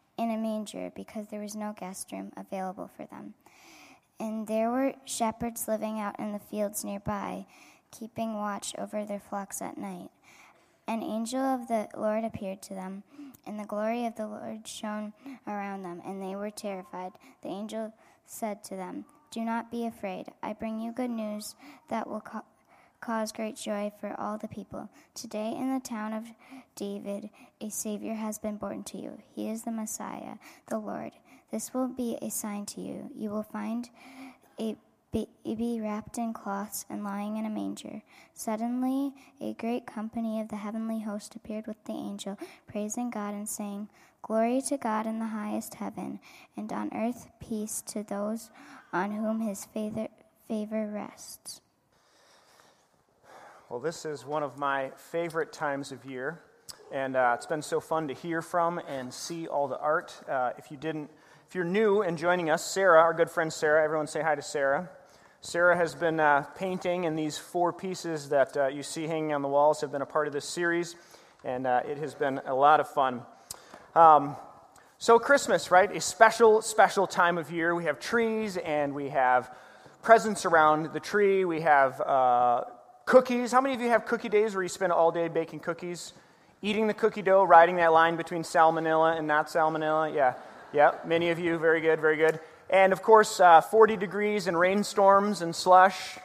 in 0.21 0.29
a 0.29 0.37
manger 0.37 0.91
because 0.95 1.27
there 1.27 1.39
was 1.39 1.55
no 1.55 1.73
guest 1.77 2.11
room 2.11 2.31
available 2.37 2.89
for 2.95 3.05
them. 3.07 3.33
And 4.19 4.45
there 4.45 4.69
were 4.69 4.93
shepherds 5.03 5.67
living 5.67 5.99
out 5.99 6.19
in 6.19 6.31
the 6.31 6.37
fields 6.37 6.83
nearby, 6.85 7.47
keeping 7.89 8.35
watch 8.35 8.75
over 8.77 9.03
their 9.03 9.19
flocks 9.19 9.63
at 9.63 9.79
night. 9.79 10.11
An 10.87 11.01
angel 11.01 11.41
of 11.41 11.67
the 11.67 11.87
Lord 11.97 12.23
appeared 12.23 12.61
to 12.63 12.75
them, 12.75 13.01
and 13.47 13.59
the 13.59 13.65
glory 13.65 14.05
of 14.05 14.15
the 14.15 14.27
Lord 14.27 14.67
shone 14.67 15.13
around 15.47 15.81
them, 15.81 16.03
and 16.05 16.21
they 16.21 16.35
were 16.35 16.51
terrified. 16.51 17.13
The 17.41 17.49
angel 17.49 17.91
said 18.27 18.63
to 18.65 18.75
them, 18.75 19.05
Do 19.31 19.41
not 19.41 19.71
be 19.71 19.87
afraid. 19.87 20.27
I 20.43 20.53
bring 20.53 20.79
you 20.79 20.91
good 20.91 21.09
news 21.09 21.55
that 21.89 22.07
will 22.07 22.21
co- 22.21 22.45
cause 23.01 23.31
great 23.31 23.57
joy 23.57 23.91
for 23.99 24.15
all 24.19 24.37
the 24.37 24.47
people. 24.47 24.89
Today 25.15 25.53
in 25.57 25.73
the 25.73 25.79
town 25.79 26.13
of 26.13 26.25
David, 26.75 27.29
a 27.59 27.69
Savior 27.69 28.13
has 28.13 28.37
been 28.37 28.57
born 28.57 28.83
to 28.85 28.97
you. 28.97 29.17
He 29.35 29.49
is 29.49 29.63
the 29.63 29.71
Messiah, 29.71 30.35
the 30.67 30.77
Lord. 30.77 31.11
This 31.51 31.73
will 31.73 31.87
be 31.87 32.17
a 32.21 32.29
sign 32.29 32.65
to 32.67 32.81
you. 32.81 33.09
You 33.15 33.31
will 33.31 33.43
find 33.43 33.89
a 34.59 34.75
baby 35.11 35.81
wrapped 35.81 36.17
in 36.17 36.31
cloths 36.31 36.85
and 36.89 37.03
lying 37.03 37.37
in 37.37 37.45
a 37.45 37.49
manger. 37.49 38.01
Suddenly, 38.33 39.13
a 39.41 39.53
great 39.53 39.85
company 39.85 40.39
of 40.39 40.47
the 40.47 40.55
heavenly 40.57 41.01
host 41.01 41.35
appeared 41.35 41.67
with 41.67 41.83
the 41.83 41.93
angel, 41.93 42.37
praising 42.67 43.09
God 43.09 43.33
and 43.33 43.49
saying, 43.49 43.89
Glory 44.21 44.61
to 44.61 44.77
God 44.77 45.07
in 45.07 45.19
the 45.19 45.25
highest 45.25 45.73
heaven, 45.75 46.19
and 46.55 46.71
on 46.71 46.91
earth 46.93 47.27
peace 47.39 47.81
to 47.87 48.03
those 48.03 48.51
on 48.93 49.11
whom 49.11 49.41
his 49.41 49.65
favor, 49.65 50.07
favor 50.47 50.87
rests. 50.87 51.61
Well, 53.71 53.79
this 53.79 54.03
is 54.03 54.25
one 54.25 54.43
of 54.43 54.57
my 54.57 54.91
favorite 54.97 55.53
times 55.53 55.93
of 55.93 56.03
year, 56.03 56.41
and 56.91 57.15
uh, 57.15 57.35
it's 57.37 57.45
been 57.45 57.61
so 57.61 57.79
fun 57.79 58.09
to 58.09 58.13
hear 58.13 58.41
from 58.41 58.79
and 58.79 59.13
see 59.13 59.47
all 59.47 59.69
the 59.69 59.79
art. 59.79 60.13
Uh, 60.27 60.51
if 60.57 60.71
you 60.71 60.75
didn't, 60.75 61.09
if 61.47 61.55
you're 61.55 61.63
new 61.63 62.01
and 62.01 62.17
joining 62.17 62.49
us, 62.49 62.65
Sarah, 62.65 62.99
our 62.99 63.13
good 63.13 63.29
friend 63.29 63.53
Sarah, 63.53 63.81
everyone 63.81 64.07
say 64.07 64.21
hi 64.21 64.35
to 64.35 64.41
Sarah. 64.41 64.89
Sarah 65.39 65.77
has 65.77 65.95
been 65.95 66.19
uh, 66.19 66.41
painting, 66.57 67.05
and 67.05 67.17
these 67.17 67.37
four 67.37 67.71
pieces 67.71 68.27
that 68.27 68.57
uh, 68.57 68.67
you 68.67 68.83
see 68.83 69.07
hanging 69.07 69.31
on 69.31 69.41
the 69.41 69.47
walls 69.47 69.79
have 69.79 69.89
been 69.93 70.01
a 70.01 70.05
part 70.05 70.27
of 70.27 70.33
this 70.33 70.43
series, 70.43 70.97
and 71.45 71.65
uh, 71.65 71.81
it 71.87 71.97
has 71.97 72.13
been 72.13 72.41
a 72.45 72.53
lot 72.53 72.81
of 72.81 72.89
fun. 72.89 73.21
Um, 73.95 74.35
so, 74.97 75.17
Christmas, 75.17 75.71
right? 75.71 75.95
A 75.95 76.01
special, 76.01 76.61
special 76.61 77.07
time 77.07 77.37
of 77.37 77.49
year. 77.49 77.73
We 77.73 77.85
have 77.85 78.01
trees 78.01 78.57
and 78.57 78.93
we 78.93 79.07
have 79.07 79.49
presents 80.01 80.45
around 80.45 80.91
the 80.91 80.99
tree. 80.99 81.45
We 81.45 81.61
have 81.61 82.01
uh, 82.01 82.63
cookies. 83.05 83.51
How 83.51 83.61
many 83.61 83.75
of 83.75 83.81
you 83.81 83.89
have 83.89 84.05
cookie 84.05 84.29
days 84.29 84.53
where 84.53 84.63
you 84.63 84.69
spend 84.69 84.91
all 84.91 85.11
day 85.11 85.27
baking 85.27 85.59
cookies? 85.59 86.13
Eating 86.61 86.87
the 86.87 86.93
cookie 86.93 87.21
dough, 87.21 87.43
riding 87.43 87.77
that 87.77 87.91
line 87.91 88.15
between 88.15 88.43
salmonella 88.43 89.17
and 89.17 89.27
not 89.27 89.47
salmonella. 89.47 90.13
Yeah, 90.13 90.35
yeah, 90.73 90.91
many 91.05 91.29
of 91.29 91.39
you, 91.39 91.57
very 91.57 91.81
good, 91.81 91.99
very 91.99 92.17
good. 92.17 92.39
And 92.69 92.93
of 92.93 93.01
course, 93.01 93.39
uh, 93.39 93.61
40 93.61 93.97
degrees 93.97 94.47
and 94.47 94.57
rainstorms 94.57 95.41
and 95.41 95.55
slush. 95.55 96.17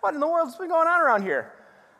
What 0.00 0.14
in 0.14 0.20
the 0.20 0.28
world's 0.28 0.56
been 0.56 0.68
going 0.68 0.86
on 0.88 1.00
around 1.00 1.22
here? 1.22 1.52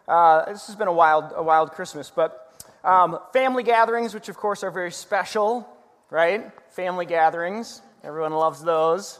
Uh, 0.06 0.50
this 0.52 0.66
has 0.66 0.76
been 0.76 0.88
a 0.88 0.92
wild, 0.92 1.32
a 1.34 1.42
wild 1.42 1.72
Christmas. 1.72 2.10
But 2.14 2.62
um, 2.84 3.18
family 3.32 3.62
gatherings, 3.62 4.14
which 4.14 4.28
of 4.28 4.36
course 4.36 4.62
are 4.62 4.70
very 4.70 4.92
special, 4.92 5.68
right? 6.10 6.50
Family 6.70 7.06
gatherings. 7.06 7.82
Everyone 8.04 8.32
loves 8.32 8.62
those. 8.62 9.18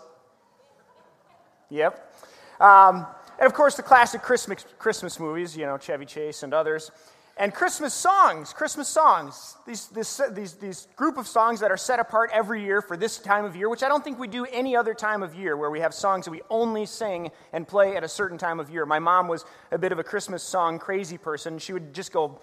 Yep. 1.70 2.16
Um, 2.60 3.06
and 3.38 3.46
of 3.46 3.54
course, 3.54 3.76
the 3.76 3.82
classic 3.82 4.22
Christmas, 4.22 4.64
Christmas 4.78 5.20
movies, 5.20 5.56
you 5.56 5.66
know, 5.66 5.78
Chevy 5.78 6.06
Chase 6.06 6.42
and 6.42 6.52
others. 6.52 6.90
And 7.40 7.54
Christmas 7.54 7.94
songs, 7.94 8.52
Christmas 8.52 8.88
songs, 8.88 9.56
these, 9.64 9.86
this, 9.88 10.20
these, 10.32 10.54
these 10.54 10.88
group 10.96 11.16
of 11.16 11.28
songs 11.28 11.60
that 11.60 11.70
are 11.70 11.76
set 11.76 12.00
apart 12.00 12.30
every 12.32 12.64
year 12.64 12.82
for 12.82 12.96
this 12.96 13.18
time 13.18 13.44
of 13.44 13.54
year, 13.54 13.68
which 13.68 13.84
I 13.84 13.88
don't 13.88 14.02
think 14.02 14.18
we 14.18 14.26
do 14.26 14.44
any 14.46 14.74
other 14.74 14.92
time 14.92 15.22
of 15.22 15.36
year 15.36 15.56
where 15.56 15.70
we 15.70 15.78
have 15.78 15.94
songs 15.94 16.24
that 16.24 16.32
we 16.32 16.42
only 16.50 16.84
sing 16.84 17.30
and 17.52 17.66
play 17.66 17.96
at 17.96 18.02
a 18.02 18.08
certain 18.08 18.38
time 18.38 18.58
of 18.58 18.70
year. 18.70 18.84
My 18.84 18.98
mom 18.98 19.28
was 19.28 19.44
a 19.70 19.78
bit 19.78 19.92
of 19.92 20.00
a 20.00 20.04
Christmas 20.04 20.42
song 20.42 20.80
crazy 20.80 21.16
person. 21.16 21.60
She 21.60 21.72
would 21.72 21.94
just 21.94 22.12
go 22.12 22.40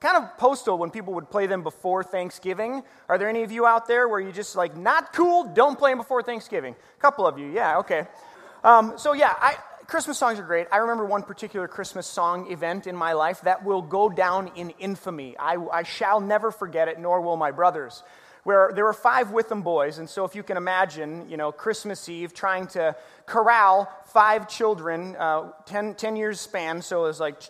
kind 0.00 0.16
of 0.16 0.38
postal 0.38 0.78
when 0.78 0.90
people 0.90 1.12
would 1.12 1.28
play 1.28 1.46
them 1.46 1.62
before 1.62 2.02
Thanksgiving. 2.02 2.82
Are 3.10 3.18
there 3.18 3.28
any 3.28 3.42
of 3.42 3.52
you 3.52 3.66
out 3.66 3.86
there 3.86 4.08
where 4.08 4.20
you 4.20 4.32
just 4.32 4.56
like, 4.56 4.74
not 4.74 5.12
cool, 5.12 5.44
don't 5.44 5.78
play 5.78 5.90
them 5.90 5.98
before 5.98 6.22
Thanksgiving? 6.22 6.74
A 6.74 7.00
couple 7.00 7.26
of 7.26 7.38
you, 7.38 7.48
yeah, 7.48 7.76
okay. 7.78 8.06
Um, 8.64 8.94
so, 8.96 9.12
yeah, 9.12 9.34
I, 9.38 9.56
Christmas 9.88 10.18
songs 10.18 10.38
are 10.38 10.42
great. 10.42 10.66
I 10.70 10.76
remember 10.76 11.06
one 11.06 11.22
particular 11.22 11.66
Christmas 11.66 12.06
song 12.06 12.52
event 12.52 12.86
in 12.86 12.94
my 12.94 13.14
life 13.14 13.40
that 13.40 13.64
will 13.64 13.80
go 13.80 14.10
down 14.10 14.50
in 14.54 14.68
infamy. 14.78 15.34
I, 15.38 15.56
I 15.72 15.82
shall 15.82 16.20
never 16.20 16.50
forget 16.50 16.88
it, 16.88 16.98
nor 17.00 17.22
will 17.22 17.38
my 17.38 17.52
brothers. 17.52 18.02
Where 18.44 18.70
there 18.74 18.84
were 18.84 18.92
five 18.92 19.30
Witham 19.30 19.62
boys, 19.62 19.96
and 19.96 20.06
so 20.06 20.26
if 20.26 20.34
you 20.34 20.42
can 20.42 20.58
imagine, 20.58 21.30
you 21.30 21.38
know, 21.38 21.52
Christmas 21.52 22.06
Eve 22.06 22.34
trying 22.34 22.66
to 22.68 22.96
corral 23.24 23.90
five 24.08 24.46
children, 24.46 25.16
uh, 25.16 25.52
ten, 25.64 25.94
10 25.94 26.16
years 26.16 26.38
span, 26.38 26.82
so 26.82 27.04
it 27.04 27.08
was 27.08 27.18
like 27.18 27.40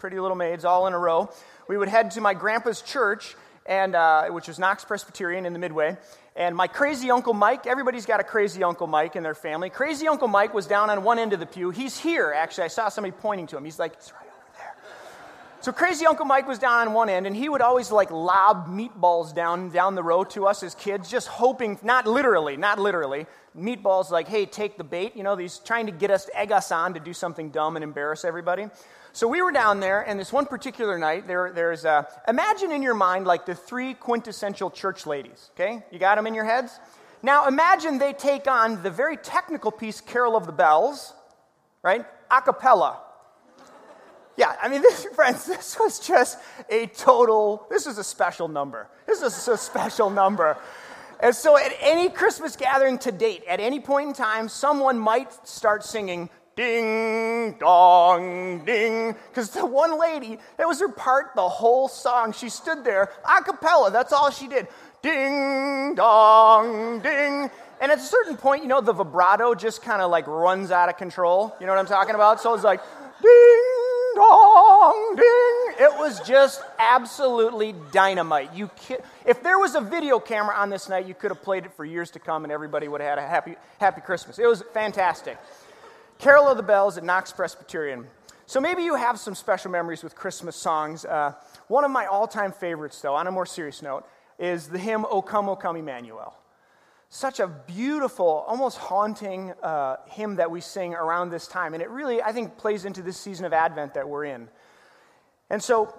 pretty 0.00 0.18
little 0.18 0.36
maids 0.36 0.64
all 0.64 0.88
in 0.88 0.94
a 0.94 0.98
row. 0.98 1.30
We 1.68 1.78
would 1.78 1.88
head 1.88 2.10
to 2.12 2.20
my 2.20 2.34
grandpa's 2.34 2.82
church, 2.82 3.36
and 3.64 3.94
uh, 3.94 4.26
which 4.30 4.48
was 4.48 4.58
Knox 4.58 4.84
Presbyterian 4.84 5.46
in 5.46 5.52
the 5.52 5.60
Midway, 5.60 5.96
and 6.36 6.54
my 6.54 6.66
crazy 6.66 7.10
Uncle 7.10 7.32
Mike, 7.32 7.66
everybody's 7.66 8.04
got 8.04 8.20
a 8.20 8.24
crazy 8.24 8.62
Uncle 8.62 8.86
Mike 8.86 9.16
in 9.16 9.22
their 9.22 9.34
family. 9.34 9.70
Crazy 9.70 10.06
Uncle 10.06 10.28
Mike 10.28 10.52
was 10.52 10.66
down 10.66 10.90
on 10.90 11.02
one 11.02 11.18
end 11.18 11.32
of 11.32 11.40
the 11.40 11.46
pew. 11.46 11.70
He's 11.70 11.98
here, 11.98 12.34
actually. 12.36 12.64
I 12.64 12.68
saw 12.68 12.90
somebody 12.90 13.16
pointing 13.18 13.46
to 13.48 13.56
him. 13.56 13.64
He's 13.64 13.78
like, 13.78 13.96
he's 13.96 14.12
right 14.12 14.26
over 14.26 14.58
there. 14.58 14.74
So 15.62 15.72
crazy 15.72 16.04
Uncle 16.04 16.26
Mike 16.26 16.46
was 16.46 16.58
down 16.58 16.86
on 16.86 16.92
one 16.94 17.08
end, 17.08 17.26
and 17.26 17.34
he 17.34 17.48
would 17.48 17.62
always 17.62 17.90
like 17.90 18.10
lob 18.10 18.68
meatballs 18.68 19.34
down, 19.34 19.70
down 19.70 19.94
the 19.94 20.02
road 20.02 20.28
to 20.30 20.46
us 20.46 20.62
as 20.62 20.74
kids, 20.74 21.10
just 21.10 21.26
hoping, 21.26 21.78
not 21.82 22.06
literally, 22.06 22.58
not 22.58 22.78
literally, 22.78 23.26
meatballs 23.58 24.10
like, 24.10 24.28
hey, 24.28 24.44
take 24.44 24.76
the 24.76 24.84
bait. 24.84 25.16
You 25.16 25.22
know, 25.22 25.36
he's 25.36 25.56
trying 25.56 25.86
to 25.86 25.92
get 25.92 26.10
us, 26.10 26.28
egg 26.34 26.52
us 26.52 26.70
on 26.70 26.92
to 26.94 27.00
do 27.00 27.14
something 27.14 27.48
dumb 27.48 27.76
and 27.76 27.82
embarrass 27.82 28.26
everybody. 28.26 28.68
So 29.16 29.26
we 29.26 29.40
were 29.40 29.50
down 29.50 29.80
there, 29.80 30.02
and 30.02 30.20
this 30.20 30.30
one 30.30 30.44
particular 30.44 30.98
night, 30.98 31.26
there, 31.26 31.50
there's 31.50 31.86
a, 31.86 32.06
imagine 32.28 32.70
in 32.70 32.82
your 32.82 32.92
mind 32.92 33.26
like 33.26 33.46
the 33.46 33.54
three 33.54 33.94
quintessential 33.94 34.70
church 34.70 35.06
ladies, 35.06 35.48
okay? 35.54 35.82
You 35.90 35.98
got 35.98 36.16
them 36.16 36.26
in 36.26 36.34
your 36.34 36.44
heads? 36.44 36.78
Now 37.22 37.48
imagine 37.48 37.96
they 37.96 38.12
take 38.12 38.46
on 38.46 38.82
the 38.82 38.90
very 38.90 39.16
technical 39.16 39.72
piece, 39.72 40.02
Carol 40.02 40.36
of 40.36 40.44
the 40.44 40.52
Bells, 40.52 41.14
right? 41.82 42.04
A 42.30 42.42
cappella. 42.42 43.00
Yeah, 44.36 44.54
I 44.60 44.68
mean, 44.68 44.82
this, 44.82 45.06
friends, 45.14 45.46
this 45.46 45.78
was 45.80 45.98
just 45.98 46.38
a 46.68 46.84
total, 46.88 47.66
this 47.70 47.86
is 47.86 47.96
a 47.96 48.04
special 48.04 48.48
number. 48.48 48.86
This 49.06 49.22
is 49.22 49.48
a 49.48 49.56
special 49.56 50.10
number. 50.10 50.58
And 51.20 51.34
so, 51.34 51.56
at 51.56 51.72
any 51.80 52.10
Christmas 52.10 52.54
gathering 52.54 52.98
to 52.98 53.12
date, 53.12 53.44
at 53.48 53.60
any 53.60 53.80
point 53.80 54.08
in 54.08 54.14
time, 54.14 54.50
someone 54.50 54.98
might 54.98 55.32
start 55.48 55.84
singing 55.84 56.28
ding 56.56 57.52
dong 57.60 58.64
ding. 58.64 59.14
Because 59.28 59.50
the 59.50 59.64
one 59.64 60.00
lady 60.00 60.38
that 60.56 60.66
was 60.66 60.80
her 60.80 60.88
part 60.88 61.32
the 61.36 61.48
whole 61.48 61.86
song. 61.86 62.32
She 62.32 62.48
stood 62.48 62.82
there 62.82 63.10
a 63.24 63.42
cappella 63.42 63.90
that's 63.90 64.12
all 64.12 64.30
she 64.30 64.48
did. 64.48 64.66
Ding 65.02 65.94
dong 65.94 67.00
ding. 67.00 67.50
And 67.78 67.92
at 67.92 67.98
a 67.98 68.02
certain 68.02 68.38
point 68.38 68.62
you 68.62 68.68
know 68.68 68.80
the 68.80 68.94
vibrato 68.94 69.54
just 69.54 69.82
kind 69.82 70.00
of 70.00 70.10
like 70.10 70.26
runs 70.26 70.70
out 70.70 70.88
of 70.88 70.96
control. 70.96 71.54
You 71.60 71.66
know 71.66 71.72
what 71.72 71.78
i'm 71.78 71.86
talking 71.86 72.14
about? 72.14 72.40
So 72.40 72.54
it's 72.54 72.64
like 72.64 72.80
ding 73.22 73.62
dong 74.14 75.14
ding. 75.14 75.86
It 75.86 75.98
was 75.98 76.20
just 76.20 76.62
absolutely 76.78 77.74
dynamite. 77.92 78.54
You 78.54 78.70
if 79.26 79.42
there 79.42 79.58
was 79.58 79.74
a 79.74 79.82
video 79.82 80.18
camera 80.18 80.56
on 80.56 80.70
this 80.70 80.88
night 80.88 81.06
you 81.06 81.12
could 81.12 81.30
have 81.30 81.42
played 81.42 81.66
it 81.66 81.74
for 81.74 81.84
years 81.84 82.10
to 82.12 82.18
come 82.18 82.44
and 82.44 82.52
everybody 82.52 82.88
would 82.88 83.02
have 83.02 83.10
had 83.10 83.18
a 83.18 83.28
happy 83.28 83.56
happy 83.78 84.00
christmas. 84.00 84.38
It 84.38 84.46
was 84.46 84.62
fantastic 84.72 85.36
Carol 86.18 86.48
of 86.48 86.56
the 86.56 86.62
Bells 86.62 86.96
at 86.96 87.04
Knox 87.04 87.32
Presbyterian. 87.32 88.06
So 88.46 88.60
maybe 88.60 88.82
you 88.82 88.94
have 88.94 89.18
some 89.18 89.34
special 89.34 89.70
memories 89.70 90.02
with 90.02 90.14
Christmas 90.14 90.56
songs. 90.56 91.04
Uh, 91.04 91.32
one 91.68 91.84
of 91.84 91.90
my 91.90 92.06
all 92.06 92.26
time 92.26 92.52
favorites, 92.52 93.00
though, 93.00 93.14
on 93.14 93.26
a 93.26 93.30
more 93.30 93.46
serious 93.46 93.82
note, 93.82 94.06
is 94.38 94.68
the 94.68 94.78
hymn 94.78 95.04
O 95.10 95.20
Come, 95.20 95.48
O 95.48 95.56
Come, 95.56 95.76
Emmanuel. 95.76 96.34
Such 97.08 97.38
a 97.38 97.46
beautiful, 97.46 98.44
almost 98.46 98.78
haunting 98.78 99.52
uh, 99.62 99.96
hymn 100.06 100.36
that 100.36 100.50
we 100.50 100.60
sing 100.60 100.94
around 100.94 101.30
this 101.30 101.46
time. 101.46 101.74
And 101.74 101.82
it 101.82 101.90
really, 101.90 102.22
I 102.22 102.32
think, 102.32 102.56
plays 102.56 102.84
into 102.84 103.02
this 103.02 103.16
season 103.16 103.44
of 103.44 103.52
Advent 103.52 103.94
that 103.94 104.08
we're 104.08 104.24
in. 104.24 104.48
And 105.50 105.62
so, 105.62 105.94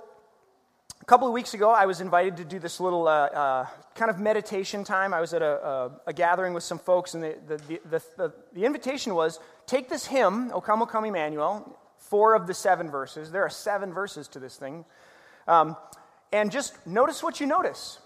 a 1.01 1.05
couple 1.05 1.27
of 1.27 1.33
weeks 1.33 1.53
ago, 1.53 1.69
I 1.69 1.85
was 1.85 2.01
invited 2.01 2.37
to 2.37 2.45
do 2.45 2.59
this 2.59 2.79
little 2.79 3.07
uh, 3.07 3.27
uh, 3.27 3.67
kind 3.95 4.11
of 4.11 4.19
meditation 4.19 4.83
time. 4.83 5.13
I 5.13 5.21
was 5.21 5.33
at 5.33 5.41
a, 5.41 5.65
a, 5.65 5.91
a 6.07 6.13
gathering 6.13 6.53
with 6.53 6.63
some 6.63 6.79
folks, 6.79 7.13
and 7.13 7.23
the, 7.23 7.35
the, 7.47 7.57
the, 7.89 8.03
the, 8.17 8.33
the 8.53 8.65
invitation 8.65 9.15
was 9.15 9.39
take 9.67 9.89
this 9.89 10.07
hymn, 10.07 10.51
O 10.53 10.61
Come, 10.61 10.81
O 10.81 10.85
Come, 10.87 11.05
Emmanuel, 11.05 11.77
four 11.97 12.33
of 12.33 12.47
the 12.47 12.53
seven 12.53 12.89
verses. 12.89 13.31
There 13.31 13.43
are 13.43 13.49
seven 13.49 13.93
verses 13.93 14.27
to 14.29 14.39
this 14.39 14.55
thing. 14.55 14.85
Um, 15.47 15.77
and 16.33 16.51
just 16.51 16.85
notice 16.87 17.21
what 17.21 17.39
you 17.39 17.45
notice. 17.45 17.99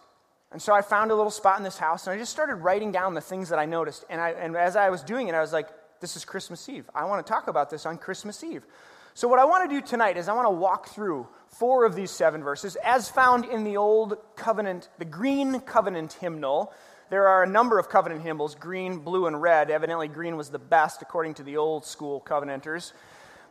And 0.52 0.62
so 0.62 0.74
I 0.74 0.82
found 0.82 1.12
a 1.12 1.16
little 1.16 1.32
spot 1.32 1.58
in 1.58 1.64
this 1.64 1.78
house, 1.78 2.08
and 2.08 2.14
I 2.14 2.18
just 2.18 2.32
started 2.32 2.56
writing 2.56 2.92
down 2.92 3.14
the 3.14 3.22
things 3.22 3.50
that 3.50 3.60
I 3.60 3.66
noticed. 3.66 4.04
And, 4.10 4.20
I, 4.20 4.32
and 4.32 4.56
as 4.58 4.76
I 4.76 4.90
was 4.90 5.02
doing 5.02 5.30
it, 5.30 5.36
I 5.36 5.40
was 5.40 5.54
like, 5.54 5.70
this 6.02 6.16
is 6.16 6.26
Christmas 6.26 6.68
Eve. 6.68 6.90
I 6.94 7.06
want 7.06 7.26
to 7.26 7.32
talk 7.32 7.48
about 7.48 7.70
this 7.70 7.86
on 7.86 7.98
Christmas 7.98 8.44
Eve. 8.44 8.66
So, 9.14 9.28
what 9.28 9.40
I 9.40 9.46
want 9.46 9.70
to 9.70 9.76
do 9.76 9.86
tonight 9.86 10.18
is 10.18 10.28
I 10.28 10.34
want 10.34 10.48
to 10.48 10.52
walk 10.52 10.90
through 10.90 11.28
four 11.48 11.86
of 11.86 11.96
these 11.96 12.12
seven 12.12 12.44
verses 12.44 12.78
as 12.84 13.10
found 13.10 13.46
in 13.46 13.64
the 13.64 13.78
Old 13.78 14.18
Covenant, 14.36 14.90
the 15.00 15.06
Green 15.06 15.60
Covenant 15.62 16.14
hymnal 16.14 16.74
there 17.12 17.28
are 17.28 17.44
a 17.44 17.48
number 17.48 17.78
of 17.78 17.90
covenant 17.90 18.22
hymnals 18.22 18.56
green, 18.56 19.00
blue, 19.00 19.28
and 19.28 19.42
red. 19.42 19.70
Evidently, 19.70 20.08
green 20.08 20.38
was 20.38 20.50
the 20.50 20.58
best 20.58 21.02
according 21.02 21.34
to 21.36 21.44
the 21.44 21.58
old 21.58 21.86
school 21.86 22.22
covenanters. 22.22 22.94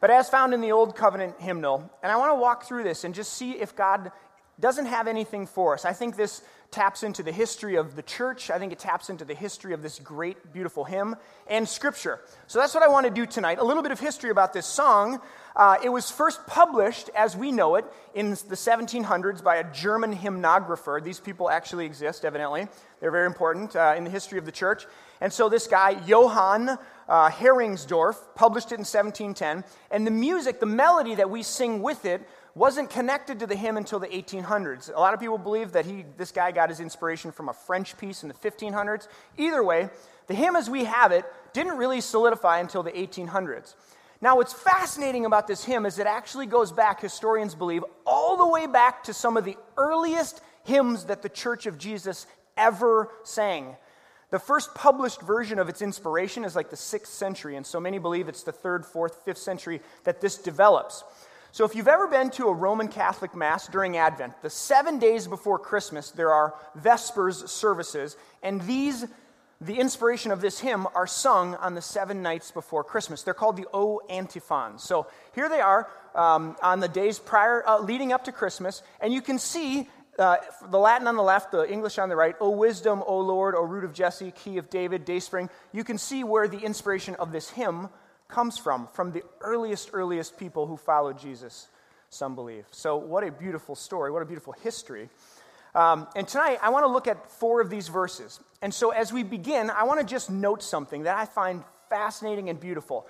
But 0.00 0.08
as 0.10 0.30
found 0.30 0.54
in 0.54 0.62
the 0.62 0.72
Old 0.72 0.96
Covenant 0.96 1.38
hymnal, 1.38 1.90
and 2.02 2.10
I 2.10 2.16
want 2.16 2.30
to 2.30 2.36
walk 2.36 2.64
through 2.64 2.84
this 2.84 3.04
and 3.04 3.14
just 3.14 3.34
see 3.34 3.52
if 3.52 3.76
God 3.76 4.12
doesn't 4.58 4.86
have 4.86 5.06
anything 5.06 5.46
for 5.46 5.74
us. 5.74 5.84
I 5.84 5.92
think 5.92 6.16
this 6.16 6.40
taps 6.70 7.02
into 7.02 7.22
the 7.22 7.32
history 7.32 7.74
of 7.74 7.96
the 7.96 8.02
church. 8.02 8.50
I 8.50 8.58
think 8.58 8.72
it 8.72 8.78
taps 8.78 9.10
into 9.10 9.24
the 9.24 9.34
history 9.34 9.72
of 9.72 9.82
this 9.82 9.98
great, 9.98 10.52
beautiful 10.52 10.84
hymn 10.84 11.16
and 11.48 11.68
scripture. 11.68 12.20
So 12.46 12.60
that's 12.60 12.74
what 12.74 12.84
I 12.84 12.88
want 12.88 13.06
to 13.06 13.12
do 13.12 13.26
tonight. 13.26 13.58
A 13.58 13.64
little 13.64 13.82
bit 13.82 13.90
of 13.90 13.98
history 13.98 14.30
about 14.30 14.52
this 14.52 14.66
song. 14.66 15.20
Uh, 15.56 15.78
it 15.82 15.88
was 15.88 16.10
first 16.10 16.46
published, 16.46 17.10
as 17.16 17.36
we 17.36 17.50
know 17.50 17.74
it, 17.74 17.84
in 18.14 18.30
the 18.30 18.36
1700s 18.54 19.42
by 19.42 19.56
a 19.56 19.72
German 19.72 20.14
hymnographer. 20.14 21.02
These 21.02 21.18
people 21.18 21.50
actually 21.50 21.86
exist, 21.86 22.24
evidently. 22.24 22.68
They're 23.00 23.10
very 23.10 23.26
important 23.26 23.74
uh, 23.74 23.94
in 23.96 24.04
the 24.04 24.10
history 24.10 24.38
of 24.38 24.44
the 24.44 24.52
church. 24.52 24.86
And 25.20 25.32
so 25.32 25.48
this 25.48 25.66
guy, 25.66 26.00
Johann 26.06 26.78
uh, 27.08 27.30
Heringsdorf, 27.30 28.16
published 28.36 28.68
it 28.68 28.78
in 28.78 28.86
1710. 28.86 29.64
And 29.90 30.06
the 30.06 30.12
music, 30.12 30.60
the 30.60 30.66
melody 30.66 31.16
that 31.16 31.30
we 31.30 31.42
sing 31.42 31.82
with 31.82 32.04
it, 32.04 32.22
wasn't 32.54 32.90
connected 32.90 33.38
to 33.40 33.46
the 33.46 33.56
hymn 33.56 33.76
until 33.76 33.98
the 33.98 34.08
1800s. 34.08 34.94
A 34.94 34.98
lot 34.98 35.14
of 35.14 35.20
people 35.20 35.38
believe 35.38 35.72
that 35.72 35.86
he, 35.86 36.04
this 36.16 36.32
guy 36.32 36.50
got 36.50 36.68
his 36.68 36.80
inspiration 36.80 37.32
from 37.32 37.48
a 37.48 37.52
French 37.52 37.96
piece 37.96 38.22
in 38.22 38.28
the 38.28 38.34
1500s. 38.34 39.08
Either 39.38 39.62
way, 39.62 39.88
the 40.26 40.34
hymn 40.34 40.56
as 40.56 40.68
we 40.68 40.84
have 40.84 41.12
it 41.12 41.24
didn't 41.52 41.76
really 41.76 42.00
solidify 42.00 42.58
until 42.58 42.82
the 42.82 42.92
1800s. 42.92 43.74
Now, 44.20 44.36
what's 44.36 44.52
fascinating 44.52 45.24
about 45.24 45.46
this 45.46 45.64
hymn 45.64 45.86
is 45.86 45.98
it 45.98 46.06
actually 46.06 46.46
goes 46.46 46.72
back, 46.72 47.00
historians 47.00 47.54
believe, 47.54 47.84
all 48.04 48.36
the 48.36 48.46
way 48.46 48.66
back 48.66 49.04
to 49.04 49.14
some 49.14 49.36
of 49.36 49.44
the 49.44 49.56
earliest 49.78 50.42
hymns 50.64 51.04
that 51.04 51.22
the 51.22 51.28
Church 51.28 51.66
of 51.66 51.78
Jesus 51.78 52.26
ever 52.56 53.08
sang. 53.24 53.76
The 54.30 54.38
first 54.38 54.74
published 54.74 55.22
version 55.22 55.58
of 55.58 55.68
its 55.68 55.82
inspiration 55.82 56.44
is 56.44 56.54
like 56.54 56.70
the 56.70 56.76
sixth 56.76 57.12
century, 57.12 57.56
and 57.56 57.66
so 57.66 57.80
many 57.80 57.98
believe 57.98 58.28
it's 58.28 58.42
the 58.42 58.52
third, 58.52 58.84
fourth, 58.84 59.24
fifth 59.24 59.38
century 59.38 59.80
that 60.04 60.20
this 60.20 60.36
develops. 60.36 61.02
So, 61.52 61.64
if 61.64 61.74
you've 61.74 61.88
ever 61.88 62.06
been 62.06 62.30
to 62.30 62.46
a 62.46 62.52
Roman 62.52 62.86
Catholic 62.86 63.34
Mass 63.34 63.66
during 63.66 63.96
Advent, 63.96 64.40
the 64.40 64.50
seven 64.50 65.00
days 65.00 65.26
before 65.26 65.58
Christmas, 65.58 66.12
there 66.12 66.32
are 66.32 66.54
Vespers 66.76 67.48
services, 67.48 68.16
and 68.42 68.60
these 68.62 69.04
the 69.60 69.78
inspiration 69.78 70.30
of 70.30 70.40
this 70.40 70.58
hymn 70.58 70.86
are 70.94 71.06
sung 71.06 71.54
on 71.56 71.74
the 71.74 71.82
seven 71.82 72.22
nights 72.22 72.50
before 72.50 72.82
Christmas. 72.82 73.22
They're 73.22 73.34
called 73.34 73.58
the 73.58 73.66
O 73.74 74.00
antiphons. 74.08 74.82
So 74.82 75.06
here 75.34 75.50
they 75.50 75.60
are 75.60 75.90
um, 76.14 76.56
on 76.62 76.80
the 76.80 76.88
days 76.88 77.18
prior, 77.18 77.62
uh, 77.68 77.78
leading 77.78 78.10
up 78.10 78.24
to 78.24 78.32
Christmas, 78.32 78.82
and 79.00 79.12
you 79.12 79.20
can 79.20 79.38
see 79.38 79.86
uh, 80.18 80.36
the 80.70 80.78
Latin 80.78 81.06
on 81.08 81.16
the 81.16 81.22
left, 81.22 81.52
the 81.52 81.70
English 81.70 81.98
on 81.98 82.08
the 82.08 82.16
right. 82.16 82.36
O 82.40 82.50
wisdom, 82.50 83.02
O 83.06 83.18
Lord, 83.18 83.54
O 83.54 83.62
root 83.62 83.84
of 83.84 83.92
Jesse, 83.92 84.30
key 84.30 84.56
of 84.56 84.70
David, 84.70 85.04
dayspring. 85.04 85.50
You 85.72 85.84
can 85.84 85.98
see 85.98 86.24
where 86.24 86.48
the 86.48 86.60
inspiration 86.60 87.16
of 87.16 87.32
this 87.32 87.50
hymn 87.50 87.88
comes 88.30 88.58
from, 88.58 88.88
from 88.92 89.12
the 89.12 89.22
earliest, 89.40 89.90
earliest 89.92 90.38
people 90.38 90.66
who 90.66 90.76
followed 90.76 91.18
Jesus, 91.18 91.68
some 92.08 92.34
believe. 92.34 92.66
So, 92.70 92.96
what 92.96 93.24
a 93.24 93.30
beautiful 93.30 93.74
story, 93.74 94.10
what 94.10 94.22
a 94.22 94.26
beautiful 94.26 94.52
history. 94.52 95.08
Um, 95.74 96.08
and 96.16 96.26
tonight, 96.26 96.58
I 96.62 96.70
want 96.70 96.84
to 96.84 96.88
look 96.88 97.06
at 97.06 97.30
four 97.30 97.60
of 97.60 97.70
these 97.70 97.88
verses. 97.88 98.40
And 98.62 98.74
so, 98.74 98.90
as 98.90 99.12
we 99.12 99.22
begin, 99.22 99.70
I 99.70 99.84
want 99.84 100.00
to 100.00 100.06
just 100.06 100.30
note 100.30 100.62
something 100.62 101.04
that 101.04 101.16
I 101.16 101.26
find 101.26 101.62
fascinating 101.88 102.48
and 102.48 102.58
beautiful. 102.58 103.06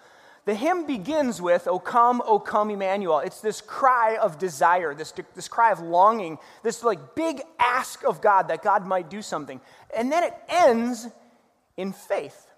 The 0.46 0.54
hymn 0.54 0.86
begins 0.86 1.40
with, 1.40 1.68
O 1.68 1.78
come, 1.78 2.22
O 2.24 2.38
come, 2.38 2.70
Emmanuel. 2.70 3.20
It's 3.20 3.40
this 3.40 3.60
cry 3.60 4.16
of 4.16 4.38
desire, 4.38 4.94
this, 4.94 5.12
this 5.34 5.48
cry 5.48 5.70
of 5.70 5.80
longing, 5.80 6.38
this 6.62 6.82
like 6.82 7.14
big 7.14 7.42
ask 7.58 8.04
of 8.04 8.20
God 8.20 8.48
that 8.48 8.62
God 8.62 8.86
might 8.86 9.10
do 9.10 9.20
something. 9.20 9.60
And 9.94 10.10
then 10.10 10.24
it 10.24 10.34
ends 10.48 11.08
in 11.76 11.92
faith. 11.92 12.49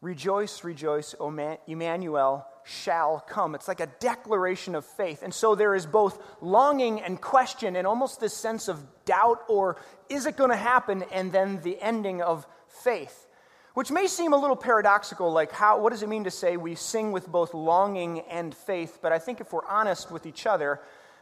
Rejoice, 0.00 0.62
rejoice, 0.62 1.14
O 1.18 1.30
Man- 1.30 1.58
Emmanuel 1.66 2.46
shall 2.64 3.24
come. 3.26 3.54
It's 3.54 3.66
like 3.66 3.80
a 3.80 3.88
declaration 3.98 4.74
of 4.74 4.84
faith. 4.84 5.22
And 5.22 5.34
so 5.34 5.54
there 5.54 5.74
is 5.74 5.86
both 5.86 6.22
longing 6.40 7.00
and 7.00 7.20
question 7.20 7.74
and 7.74 7.86
almost 7.86 8.20
this 8.20 8.34
sense 8.34 8.68
of 8.68 8.84
doubt 9.04 9.42
or 9.48 9.80
is 10.08 10.26
it 10.26 10.36
going 10.36 10.50
to 10.50 10.56
happen? 10.56 11.04
And 11.10 11.32
then 11.32 11.60
the 11.62 11.80
ending 11.80 12.22
of 12.22 12.46
faith. 12.68 13.26
Which 13.74 13.90
may 13.90 14.06
seem 14.06 14.32
a 14.32 14.36
little 14.36 14.56
paradoxical, 14.56 15.32
like 15.32 15.50
how, 15.52 15.80
what 15.80 15.90
does 15.90 16.02
it 16.02 16.08
mean 16.08 16.24
to 16.24 16.30
say 16.30 16.56
we 16.56 16.74
sing 16.74 17.12
with 17.12 17.26
both 17.26 17.54
longing 17.54 18.20
and 18.20 18.54
faith? 18.54 18.98
But 19.00 19.12
I 19.12 19.18
think 19.18 19.40
if 19.40 19.52
we're 19.52 19.66
honest 19.66 20.10
with 20.10 20.26
each 20.26 20.46
other, 20.46 20.80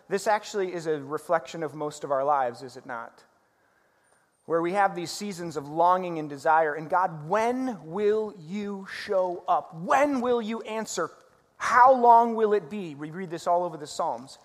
this 0.08 0.26
actually 0.26 0.72
is 0.72 0.86
a 0.86 0.98
reflection 0.98 1.62
of 1.62 1.74
most 1.74 2.04
of 2.04 2.10
our 2.10 2.24
lives, 2.24 2.62
is 2.62 2.76
it 2.76 2.86
not? 2.86 3.24
Where 4.46 4.62
we 4.62 4.72
have 4.72 4.94
these 4.94 5.10
seasons 5.10 5.56
of 5.56 5.68
longing 5.68 6.18
and 6.18 6.28
desire, 6.28 6.74
and 6.74 6.88
God, 6.88 7.28
when 7.28 7.78
will 7.84 8.34
you 8.38 8.86
show 9.04 9.44
up? 9.48 9.74
When 9.74 10.20
will 10.20 10.40
you 10.40 10.62
answer? 10.62 11.10
How 11.56 11.94
long 11.94 12.34
will 12.34 12.52
it 12.52 12.70
be? 12.70 12.94
We 12.94 13.10
read 13.10 13.30
this 13.30 13.46
all 13.46 13.64
over 13.64 13.76
the 13.76 13.86
Psalms. 13.86 14.38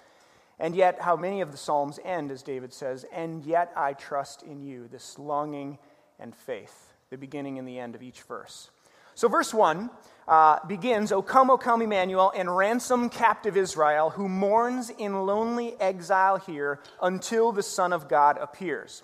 And 0.60 0.76
yet, 0.76 1.02
how 1.02 1.16
many 1.16 1.42
of 1.42 1.52
the 1.52 1.58
Psalms 1.58 2.00
end, 2.04 2.32
as 2.32 2.44
David 2.44 2.74
says, 2.74 3.06
and 3.12 3.44
yet 3.44 3.72
I 3.76 3.94
trust 3.94 4.44
in 4.44 4.62
you, 4.62 4.88
this 4.88 5.18
longing 5.18 5.78
and 6.20 6.36
faith 6.36 6.92
the 7.12 7.18
beginning 7.18 7.60
and 7.60 7.68
the 7.68 7.78
end 7.78 7.94
of 7.94 8.02
each 8.02 8.22
verse. 8.22 8.72
So, 9.16 9.28
verse 9.28 9.54
1 9.54 9.90
uh, 10.28 10.60
begins 10.66 11.12
O 11.12 11.22
come, 11.22 11.50
O 11.52 11.58
come, 11.58 11.82
Emmanuel, 11.82 12.32
and 12.36 12.56
ransom 12.56 13.10
captive 13.10 13.58
Israel, 13.58 14.12
who 14.12 14.30
mourns 14.30 14.90
in 14.90 15.26
lonely 15.26 15.76
exile 15.80 16.38
here 16.38 16.80
until 17.02 17.52
the 17.52 17.62
Son 17.62 17.92
of 17.92 18.08
God 18.08 18.38
appears. 18.40 19.04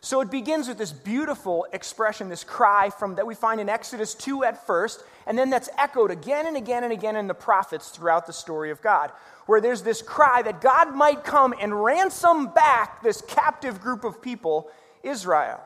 So 0.00 0.20
it 0.20 0.30
begins 0.30 0.68
with 0.68 0.78
this 0.78 0.92
beautiful 0.92 1.66
expression, 1.72 2.28
this 2.28 2.44
cry 2.44 2.90
from 2.90 3.16
that 3.16 3.26
we 3.26 3.34
find 3.34 3.60
in 3.60 3.68
Exodus 3.68 4.14
2 4.14 4.44
at 4.44 4.66
first, 4.66 5.02
and 5.26 5.36
then 5.36 5.50
that's 5.50 5.68
echoed 5.76 6.10
again 6.10 6.46
and 6.46 6.56
again 6.56 6.84
and 6.84 6.92
again 6.92 7.16
in 7.16 7.26
the 7.26 7.34
prophets 7.34 7.88
throughout 7.88 8.26
the 8.26 8.32
story 8.32 8.70
of 8.70 8.80
God, 8.80 9.10
where 9.46 9.60
there's 9.60 9.82
this 9.82 10.00
cry 10.00 10.42
that 10.42 10.60
God 10.60 10.94
might 10.94 11.24
come 11.24 11.52
and 11.60 11.82
ransom 11.82 12.48
back 12.48 13.02
this 13.02 13.22
captive 13.22 13.80
group 13.80 14.04
of 14.04 14.22
people, 14.22 14.70
Israel. 15.02 15.60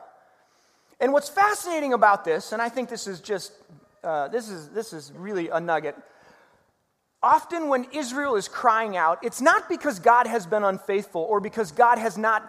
And 0.99 1.13
what's 1.13 1.29
fascinating 1.29 1.93
about 1.93 2.25
this, 2.25 2.53
and 2.53 2.61
I 2.61 2.69
think 2.69 2.89
this 2.89 3.07
is 3.07 3.19
just, 3.19 3.51
uh, 4.03 4.29
this, 4.29 4.49
is, 4.49 4.69
this 4.69 4.93
is 4.93 5.11
really 5.15 5.49
a 5.49 5.59
nugget. 5.59 5.95
Often 7.21 7.69
when 7.69 7.85
Israel 7.93 8.35
is 8.35 8.47
crying 8.47 8.97
out, 8.97 9.19
it's 9.23 9.41
not 9.41 9.69
because 9.69 9.99
God 9.99 10.27
has 10.27 10.45
been 10.45 10.63
unfaithful 10.63 11.21
or 11.21 11.39
because 11.39 11.71
God 11.71 11.97
has 11.97 12.17
not, 12.17 12.43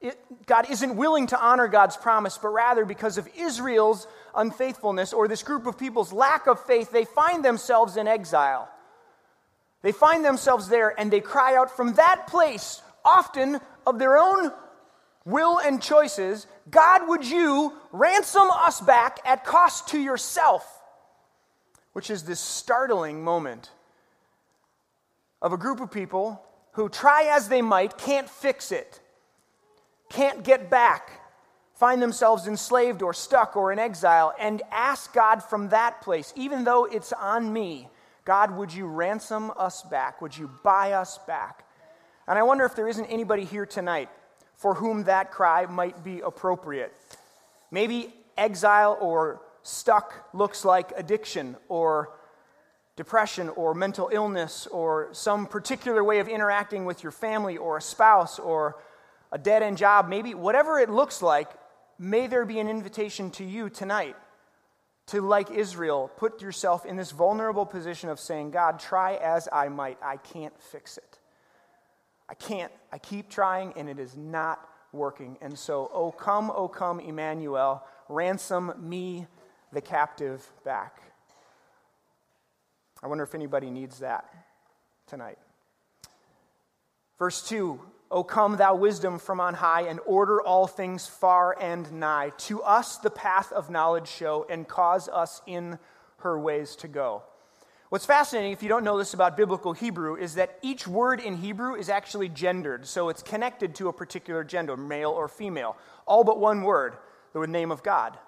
it, 0.00 0.18
God 0.46 0.70
isn't 0.70 0.96
willing 0.96 1.26
to 1.28 1.40
honor 1.40 1.68
God's 1.68 1.96
promise, 1.96 2.38
but 2.38 2.48
rather 2.48 2.84
because 2.84 3.18
of 3.18 3.28
Israel's 3.36 4.06
unfaithfulness 4.34 5.12
or 5.12 5.26
this 5.26 5.42
group 5.42 5.66
of 5.66 5.78
people's 5.78 6.12
lack 6.12 6.46
of 6.46 6.64
faith, 6.64 6.90
they 6.92 7.04
find 7.04 7.44
themselves 7.44 7.96
in 7.96 8.06
exile. 8.06 8.68
They 9.82 9.92
find 9.92 10.24
themselves 10.24 10.68
there 10.68 10.98
and 10.98 11.10
they 11.10 11.20
cry 11.20 11.56
out 11.56 11.74
from 11.74 11.94
that 11.94 12.26
place, 12.26 12.82
often 13.04 13.60
of 13.86 13.98
their 13.98 14.18
own 14.18 14.50
will 15.24 15.58
and 15.58 15.82
choices, 15.82 16.46
God, 16.70 17.08
would 17.08 17.24
you 17.24 17.72
ransom 17.92 18.50
us 18.50 18.80
back 18.80 19.18
at 19.24 19.44
cost 19.44 19.88
to 19.88 19.98
yourself? 19.98 20.64
Which 21.92 22.10
is 22.10 22.24
this 22.24 22.40
startling 22.40 23.24
moment 23.24 23.70
of 25.40 25.52
a 25.52 25.56
group 25.56 25.80
of 25.80 25.90
people 25.90 26.42
who 26.72 26.88
try 26.88 27.30
as 27.34 27.48
they 27.48 27.62
might, 27.62 27.96
can't 27.96 28.28
fix 28.28 28.70
it, 28.70 29.00
can't 30.08 30.42
get 30.42 30.70
back, 30.70 31.20
find 31.74 32.00
themselves 32.00 32.46
enslaved 32.46 33.02
or 33.02 33.12
stuck 33.12 33.56
or 33.56 33.72
in 33.72 33.78
exile, 33.78 34.34
and 34.38 34.62
ask 34.70 35.12
God 35.12 35.42
from 35.42 35.68
that 35.70 36.00
place, 36.00 36.32
even 36.36 36.64
though 36.64 36.84
it's 36.84 37.12
on 37.12 37.52
me, 37.52 37.88
God, 38.24 38.50
would 38.56 38.72
you 38.72 38.86
ransom 38.86 39.52
us 39.56 39.82
back? 39.82 40.20
Would 40.20 40.36
you 40.36 40.50
buy 40.62 40.92
us 40.92 41.18
back? 41.26 41.64
And 42.26 42.38
I 42.38 42.42
wonder 42.42 42.64
if 42.64 42.74
there 42.74 42.88
isn't 42.88 43.06
anybody 43.06 43.44
here 43.44 43.66
tonight 43.66 44.08
for 44.56 44.74
whom 44.74 45.04
that 45.04 45.30
cry 45.30 45.66
might 45.66 46.02
be 46.02 46.20
appropriate. 46.20 46.92
Maybe 47.70 48.12
exile 48.36 48.96
or 49.00 49.42
stuck 49.62 50.28
looks 50.32 50.64
like 50.64 50.92
addiction 50.96 51.56
or 51.68 52.10
depression 52.96 53.50
or 53.50 53.74
mental 53.74 54.08
illness 54.12 54.66
or 54.68 55.08
some 55.12 55.46
particular 55.46 56.02
way 56.02 56.18
of 56.18 56.28
interacting 56.28 56.84
with 56.84 57.02
your 57.02 57.12
family 57.12 57.56
or 57.56 57.76
a 57.76 57.82
spouse 57.82 58.38
or 58.38 58.76
a 59.32 59.38
dead 59.38 59.62
end 59.62 59.78
job. 59.78 60.08
Maybe 60.08 60.34
whatever 60.34 60.78
it 60.78 60.90
looks 60.90 61.22
like, 61.22 61.48
may 61.98 62.26
there 62.26 62.44
be 62.44 62.58
an 62.58 62.68
invitation 62.68 63.30
to 63.32 63.44
you 63.44 63.68
tonight 63.68 64.16
to, 65.06 65.20
like 65.20 65.50
Israel, 65.50 66.10
put 66.16 66.42
yourself 66.42 66.84
in 66.84 66.96
this 66.96 67.12
vulnerable 67.12 67.64
position 67.64 68.08
of 68.08 68.18
saying, 68.18 68.50
God, 68.50 68.80
try 68.80 69.14
as 69.14 69.48
I 69.52 69.68
might, 69.68 69.98
I 70.02 70.16
can't 70.16 70.54
fix 70.60 70.98
it. 70.98 71.18
I 72.28 72.34
can't. 72.34 72.72
I 72.92 72.98
keep 72.98 73.30
trying, 73.30 73.72
and 73.76 73.88
it 73.88 74.00
is 74.00 74.16
not 74.16 74.68
working. 74.92 75.38
And 75.40 75.56
so, 75.56 75.90
oh, 75.94 76.10
come, 76.10 76.50
oh, 76.50 76.66
come, 76.66 76.98
Emmanuel, 76.98 77.84
ransom 78.08 78.72
me, 78.78 79.26
the 79.72 79.80
captive, 79.80 80.44
back. 80.64 81.02
I 83.02 83.06
wonder 83.06 83.22
if 83.22 83.34
anybody 83.34 83.70
needs 83.70 84.00
that 84.00 84.28
tonight. 85.06 85.38
Verse 87.18 87.46
2 87.48 87.80
O 88.10 88.22
come, 88.22 88.56
thou 88.56 88.74
wisdom 88.74 89.18
from 89.18 89.40
on 89.40 89.54
high, 89.54 89.82
and 89.82 90.00
order 90.06 90.40
all 90.40 90.66
things 90.66 91.06
far 91.06 91.56
and 91.60 91.90
nigh. 91.92 92.30
To 92.38 92.62
us 92.62 92.98
the 92.98 93.10
path 93.10 93.52
of 93.52 93.70
knowledge 93.70 94.08
show, 94.08 94.46
and 94.48 94.66
cause 94.68 95.08
us 95.08 95.42
in 95.46 95.78
her 96.18 96.38
ways 96.38 96.76
to 96.76 96.88
go. 96.88 97.22
What's 97.88 98.06
fascinating, 98.06 98.50
if 98.52 98.62
you 98.62 98.68
don't 98.68 98.82
know 98.82 98.98
this 98.98 99.14
about 99.14 99.36
biblical 99.36 99.72
Hebrew, 99.72 100.16
is 100.16 100.34
that 100.34 100.58
each 100.60 100.88
word 100.88 101.20
in 101.20 101.36
Hebrew 101.36 101.76
is 101.76 101.88
actually 101.88 102.28
gendered. 102.28 102.86
So 102.86 103.08
it's 103.10 103.22
connected 103.22 103.76
to 103.76 103.88
a 103.88 103.92
particular 103.92 104.42
gender, 104.42 104.76
male 104.76 105.10
or 105.10 105.28
female. 105.28 105.76
All 106.04 106.24
but 106.24 106.40
one 106.40 106.62
word, 106.62 106.96
the 107.32 107.46
name 107.46 107.70
of 107.70 107.84
God, 107.84 108.18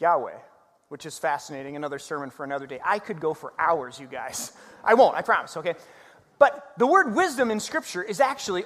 Yahweh, 0.00 0.38
which 0.88 1.06
is 1.06 1.18
fascinating. 1.18 1.76
Another 1.76 2.00
sermon 2.00 2.30
for 2.30 2.42
another 2.42 2.66
day. 2.66 2.80
I 2.84 2.98
could 2.98 3.20
go 3.20 3.32
for 3.32 3.52
hours, 3.58 4.00
you 4.00 4.08
guys. 4.08 4.52
I 4.82 4.94
won't, 4.94 5.16
I 5.16 5.22
promise, 5.22 5.56
okay? 5.56 5.74
But 6.40 6.72
the 6.76 6.86
word 6.86 7.14
wisdom 7.14 7.50
in 7.52 7.60
Scripture 7.60 8.02
is 8.02 8.18
actually 8.18 8.64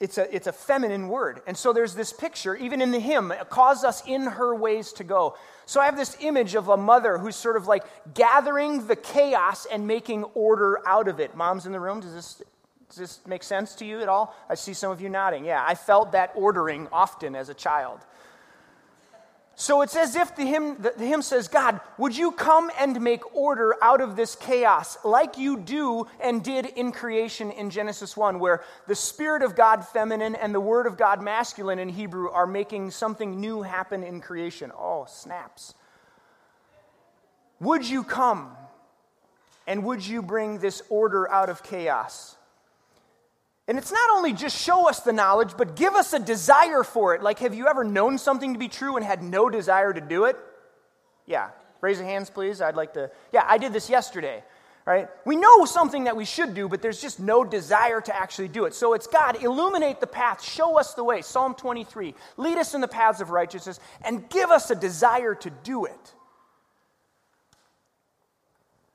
it's 0.00 0.16
a, 0.16 0.34
it's 0.34 0.46
a 0.46 0.52
feminine 0.52 1.08
word. 1.08 1.40
And 1.46 1.56
so 1.56 1.72
there's 1.72 1.94
this 1.94 2.12
picture, 2.12 2.54
even 2.54 2.80
in 2.80 2.92
the 2.92 3.00
hymn, 3.00 3.32
cause 3.50 3.82
us 3.82 4.02
in 4.06 4.22
her 4.22 4.54
ways 4.54 4.92
to 4.94 5.04
go. 5.04 5.36
So 5.66 5.80
I 5.80 5.86
have 5.86 5.96
this 5.96 6.16
image 6.20 6.54
of 6.54 6.68
a 6.68 6.76
mother 6.76 7.18
who's 7.18 7.34
sort 7.34 7.56
of 7.56 7.66
like 7.66 7.84
gathering 8.14 8.86
the 8.86 8.94
chaos 8.94 9.66
and 9.66 9.86
making 9.88 10.24
order 10.34 10.80
out 10.86 11.08
of 11.08 11.18
it. 11.18 11.34
Moms 11.34 11.66
in 11.66 11.72
the 11.72 11.80
room, 11.80 12.00
does 12.00 12.14
this, 12.14 12.42
does 12.88 12.96
this 12.96 13.20
make 13.26 13.42
sense 13.42 13.74
to 13.76 13.84
you 13.84 14.00
at 14.00 14.08
all? 14.08 14.36
I 14.48 14.54
see 14.54 14.72
some 14.72 14.92
of 14.92 15.00
you 15.00 15.08
nodding. 15.08 15.44
Yeah, 15.44 15.64
I 15.66 15.74
felt 15.74 16.12
that 16.12 16.30
ordering 16.36 16.86
often 16.92 17.34
as 17.34 17.48
a 17.48 17.54
child. 17.54 17.98
So 19.60 19.82
it's 19.82 19.96
as 19.96 20.14
if 20.14 20.36
the 20.36 20.44
hymn, 20.44 20.76
the, 20.80 21.04
hymn 21.04 21.20
says, 21.20 21.48
God, 21.48 21.80
would 21.98 22.16
you 22.16 22.30
come 22.30 22.70
and 22.78 23.00
make 23.00 23.34
order 23.34 23.74
out 23.82 24.00
of 24.00 24.14
this 24.14 24.36
chaos, 24.36 24.96
like 25.04 25.36
you 25.36 25.56
do 25.56 26.06
and 26.20 26.44
did 26.44 26.64
in 26.64 26.92
creation 26.92 27.50
in 27.50 27.68
Genesis 27.68 28.16
1, 28.16 28.38
where 28.38 28.62
the 28.86 28.94
Spirit 28.94 29.42
of 29.42 29.56
God 29.56 29.84
feminine 29.84 30.36
and 30.36 30.54
the 30.54 30.60
Word 30.60 30.86
of 30.86 30.96
God 30.96 31.20
masculine 31.20 31.80
in 31.80 31.88
Hebrew 31.88 32.30
are 32.30 32.46
making 32.46 32.92
something 32.92 33.40
new 33.40 33.62
happen 33.62 34.04
in 34.04 34.20
creation. 34.20 34.70
Oh, 34.78 35.06
snaps. 35.08 35.74
Would 37.58 37.84
you 37.84 38.04
come 38.04 38.56
and 39.66 39.82
would 39.82 40.06
you 40.06 40.22
bring 40.22 40.60
this 40.60 40.82
order 40.88 41.28
out 41.32 41.48
of 41.48 41.64
chaos? 41.64 42.37
And 43.68 43.76
it's 43.76 43.92
not 43.92 44.10
only 44.10 44.32
just 44.32 44.58
show 44.58 44.88
us 44.88 45.00
the 45.00 45.12
knowledge, 45.12 45.52
but 45.56 45.76
give 45.76 45.94
us 45.94 46.14
a 46.14 46.18
desire 46.18 46.82
for 46.82 47.14
it. 47.14 47.22
Like, 47.22 47.38
have 47.40 47.54
you 47.54 47.68
ever 47.68 47.84
known 47.84 48.16
something 48.16 48.54
to 48.54 48.58
be 48.58 48.68
true 48.68 48.96
and 48.96 49.04
had 49.04 49.22
no 49.22 49.50
desire 49.50 49.92
to 49.92 50.00
do 50.00 50.24
it? 50.24 50.36
Yeah. 51.26 51.50
Raise 51.82 51.98
your 51.98 52.06
hands, 52.06 52.30
please. 52.30 52.62
I'd 52.62 52.76
like 52.76 52.94
to. 52.94 53.10
Yeah, 53.30 53.44
I 53.46 53.58
did 53.58 53.74
this 53.74 53.90
yesterday, 53.90 54.42
right? 54.86 55.08
We 55.26 55.36
know 55.36 55.66
something 55.66 56.04
that 56.04 56.16
we 56.16 56.24
should 56.24 56.54
do, 56.54 56.66
but 56.66 56.80
there's 56.80 57.00
just 57.00 57.20
no 57.20 57.44
desire 57.44 58.00
to 58.00 58.16
actually 58.16 58.48
do 58.48 58.64
it. 58.64 58.72
So 58.72 58.94
it's 58.94 59.06
God, 59.06 59.42
illuminate 59.42 60.00
the 60.00 60.06
path, 60.06 60.42
show 60.42 60.78
us 60.78 60.94
the 60.94 61.04
way. 61.04 61.20
Psalm 61.20 61.54
23. 61.54 62.14
Lead 62.38 62.56
us 62.56 62.74
in 62.74 62.80
the 62.80 62.88
paths 62.88 63.20
of 63.20 63.30
righteousness 63.30 63.78
and 64.02 64.28
give 64.30 64.50
us 64.50 64.70
a 64.70 64.74
desire 64.74 65.34
to 65.34 65.50
do 65.50 65.84
it. 65.84 66.14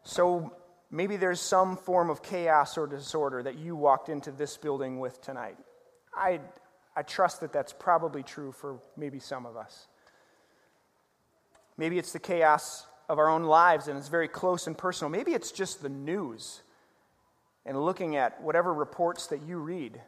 So 0.03 0.51
maybe 0.93 1.17
there's 1.17 1.41
some 1.41 1.75
form 1.75 2.12
of 2.12 2.21
chaos 2.21 2.77
or 2.77 2.86
disorder 2.86 3.41
that 3.43 3.58
you 3.58 3.75
walked 3.75 4.10
into 4.10 4.32
this 4.32 4.56
building 4.56 4.99
with 4.99 5.19
tonight. 5.21 5.58
I, 6.15 6.39
I 6.95 7.01
trust 7.01 7.41
that 7.41 7.51
that's 7.51 7.73
probably 7.73 8.21
true 8.21 8.51
for 8.51 8.77
maybe 8.95 9.19
some 9.19 9.47
of 9.47 9.58
us. 9.58 9.88
Maybe 11.77 11.97
it's 11.97 12.13
the 12.13 12.19
chaos 12.19 12.86
of 13.10 13.17
our 13.17 13.27
own 13.27 13.43
lives 13.43 13.88
and 13.88 13.97
it's 13.97 14.08
very 14.08 14.27
close 14.27 14.67
and 14.67 14.77
personal. 14.77 15.10
Maybe 15.10 15.32
it's 15.32 15.51
just 15.51 15.82
the 15.82 15.89
news 15.89 16.62
and 17.65 17.84
looking 17.84 18.15
at 18.15 18.41
whatever 18.43 18.71
reports 18.71 19.27
that 19.27 19.41
you 19.41 19.58
read 19.58 19.99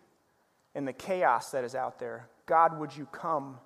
and 0.76 0.88
the 0.88 0.93
chaos 0.93 1.50
that 1.52 1.63
is 1.63 1.74
out 1.74 1.98
there. 1.98 2.30
God, 2.45 2.80
would 2.80 2.95
you 2.95 3.08
come? 3.08 3.58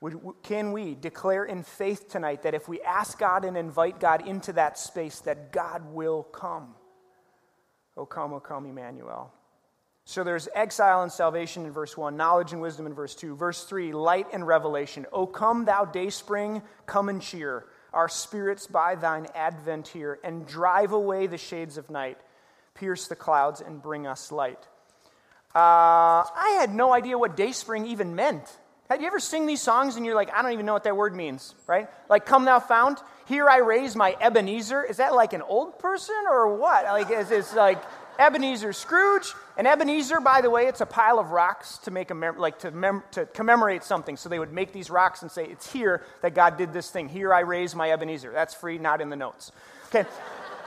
Would, 0.00 0.18
can 0.42 0.72
we 0.72 0.94
declare 0.94 1.44
in 1.44 1.62
faith 1.62 2.08
tonight 2.08 2.42
that 2.42 2.54
if 2.54 2.68
we 2.68 2.80
ask 2.80 3.18
God 3.18 3.44
and 3.44 3.56
invite 3.56 4.00
God 4.00 4.26
into 4.26 4.54
that 4.54 4.78
space, 4.78 5.20
that 5.20 5.52
God 5.52 5.92
will 5.92 6.22
come? 6.22 6.74
O 7.96 8.06
come, 8.06 8.32
O 8.32 8.40
come, 8.40 8.66
Emmanuel. 8.66 9.32
So 10.06 10.24
there's 10.24 10.48
exile 10.54 11.02
and 11.02 11.12
salvation 11.12 11.66
in 11.66 11.72
verse 11.72 11.96
1, 11.96 12.16
knowledge 12.16 12.52
and 12.52 12.62
wisdom 12.62 12.86
in 12.86 12.94
verse 12.94 13.14
2. 13.14 13.36
Verse 13.36 13.64
3, 13.64 13.92
light 13.92 14.26
and 14.32 14.46
revelation. 14.46 15.06
O 15.12 15.26
come, 15.26 15.66
thou 15.66 15.84
day 15.84 16.10
spring, 16.10 16.62
come 16.86 17.08
and 17.08 17.20
cheer 17.20 17.66
our 17.92 18.08
spirits 18.08 18.66
by 18.66 18.94
thine 18.94 19.26
advent 19.34 19.88
here, 19.88 20.18
and 20.22 20.46
drive 20.46 20.92
away 20.92 21.26
the 21.26 21.38
shades 21.38 21.76
of 21.76 21.90
night, 21.90 22.18
pierce 22.74 23.08
the 23.08 23.16
clouds, 23.16 23.60
and 23.60 23.82
bring 23.82 24.06
us 24.06 24.30
light. 24.30 24.62
Uh, 25.54 26.22
I 26.22 26.56
had 26.60 26.72
no 26.72 26.92
idea 26.92 27.18
what 27.18 27.36
day 27.36 27.52
spring 27.52 27.86
even 27.86 28.14
meant. 28.14 28.58
Have 28.90 29.00
you 29.00 29.06
ever 29.06 29.20
sing 29.20 29.46
these 29.46 29.62
songs 29.62 29.94
and 29.94 30.04
you're 30.04 30.16
like, 30.16 30.34
I 30.34 30.42
don't 30.42 30.50
even 30.50 30.66
know 30.66 30.72
what 30.72 30.82
that 30.82 30.96
word 30.96 31.14
means, 31.14 31.54
right? 31.68 31.88
Like, 32.08 32.26
come 32.26 32.44
thou 32.44 32.58
fount, 32.58 32.98
here 33.26 33.48
I 33.48 33.58
raise 33.58 33.94
my 33.94 34.16
Ebenezer. 34.20 34.82
Is 34.82 34.96
that 34.96 35.14
like 35.14 35.32
an 35.32 35.42
old 35.42 35.78
person 35.78 36.16
or 36.28 36.56
what? 36.56 36.84
Like, 36.86 37.08
is 37.08 37.30
it's 37.30 37.54
like 37.54 37.80
Ebenezer 38.18 38.72
Scrooge? 38.72 39.32
And 39.56 39.68
Ebenezer, 39.68 40.18
by 40.18 40.40
the 40.40 40.50
way, 40.50 40.66
it's 40.66 40.80
a 40.80 40.86
pile 40.86 41.20
of 41.20 41.30
rocks 41.30 41.78
to 41.78 41.92
make 41.92 42.10
a 42.10 42.14
mem- 42.16 42.36
like 42.36 42.58
to, 42.60 42.72
mem- 42.72 43.04
to 43.12 43.26
commemorate 43.26 43.84
something. 43.84 44.16
So 44.16 44.28
they 44.28 44.40
would 44.40 44.52
make 44.52 44.72
these 44.72 44.90
rocks 44.90 45.22
and 45.22 45.30
say, 45.30 45.44
it's 45.44 45.72
here 45.72 46.02
that 46.22 46.34
God 46.34 46.56
did 46.56 46.72
this 46.72 46.90
thing. 46.90 47.08
Here 47.08 47.32
I 47.32 47.40
raise 47.40 47.76
my 47.76 47.92
Ebenezer. 47.92 48.32
That's 48.32 48.54
free, 48.54 48.78
not 48.78 49.00
in 49.00 49.08
the 49.08 49.14
notes. 49.14 49.52
Okay. 49.94 50.04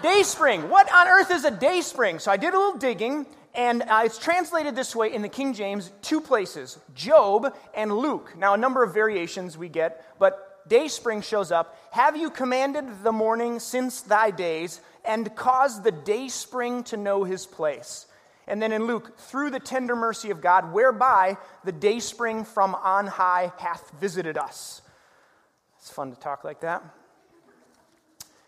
day 0.01 0.23
spring. 0.23 0.69
What 0.69 0.89
on 0.93 1.09
earth 1.09 1.29
is 1.29 1.43
a 1.43 1.51
day 1.51 1.81
spring? 1.81 2.19
So 2.19 2.31
I 2.31 2.37
did 2.37 2.53
a 2.53 2.57
little 2.57 2.79
digging 2.79 3.25
and 3.55 3.83
uh, 3.83 4.01
it's 4.03 4.17
translated 4.17 4.75
this 4.75 4.95
way 4.95 5.13
in 5.13 5.21
the 5.21 5.29
King 5.29 5.53
James, 5.53 5.91
two 6.01 6.19
places 6.19 6.79
Job 6.95 7.55
and 7.75 7.95
Luke. 7.95 8.33
Now, 8.37 8.53
a 8.53 8.57
number 8.57 8.83
of 8.83 8.93
variations 8.93 9.57
we 9.57 9.69
get, 9.69 10.05
but 10.17 10.67
day 10.67 10.87
spring 10.87 11.21
shows 11.21 11.51
up. 11.51 11.77
Have 11.91 12.17
you 12.17 12.29
commanded 12.29 13.03
the 13.03 13.11
morning 13.11 13.59
since 13.59 14.01
thy 14.01 14.31
days, 14.31 14.81
and 15.05 15.35
caused 15.35 15.83
the 15.83 15.91
day 15.91 16.29
spring 16.29 16.83
to 16.85 16.97
know 16.97 17.23
his 17.23 17.45
place? 17.45 18.07
And 18.47 18.61
then 18.61 18.71
in 18.71 18.87
Luke, 18.87 19.17
through 19.17 19.51
the 19.51 19.59
tender 19.59 19.95
mercy 19.95 20.29
of 20.29 20.41
God, 20.41 20.73
whereby 20.73 21.37
the 21.63 21.71
day 21.71 21.99
spring 21.99 22.43
from 22.43 22.75
on 22.75 23.07
high 23.07 23.53
hath 23.57 23.91
visited 23.99 24.37
us. 24.37 24.81
It's 25.77 25.89
fun 25.89 26.11
to 26.11 26.19
talk 26.19 26.43
like 26.43 26.61
that. 26.61 26.83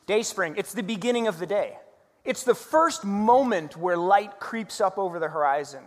Day 0.06 0.24
spring, 0.24 0.56
it's 0.58 0.74
the 0.74 0.84
beginning 0.84 1.28
of 1.28 1.39
the 1.39 1.46
day. 1.46 1.78
It's 2.25 2.43
the 2.43 2.55
first 2.55 3.05
moment 3.05 3.77
where 3.77 3.95
light 3.95 4.39
creeps 4.39 4.81
up 4.81 4.97
over 4.97 5.19
the 5.19 5.29
horizon. 5.29 5.83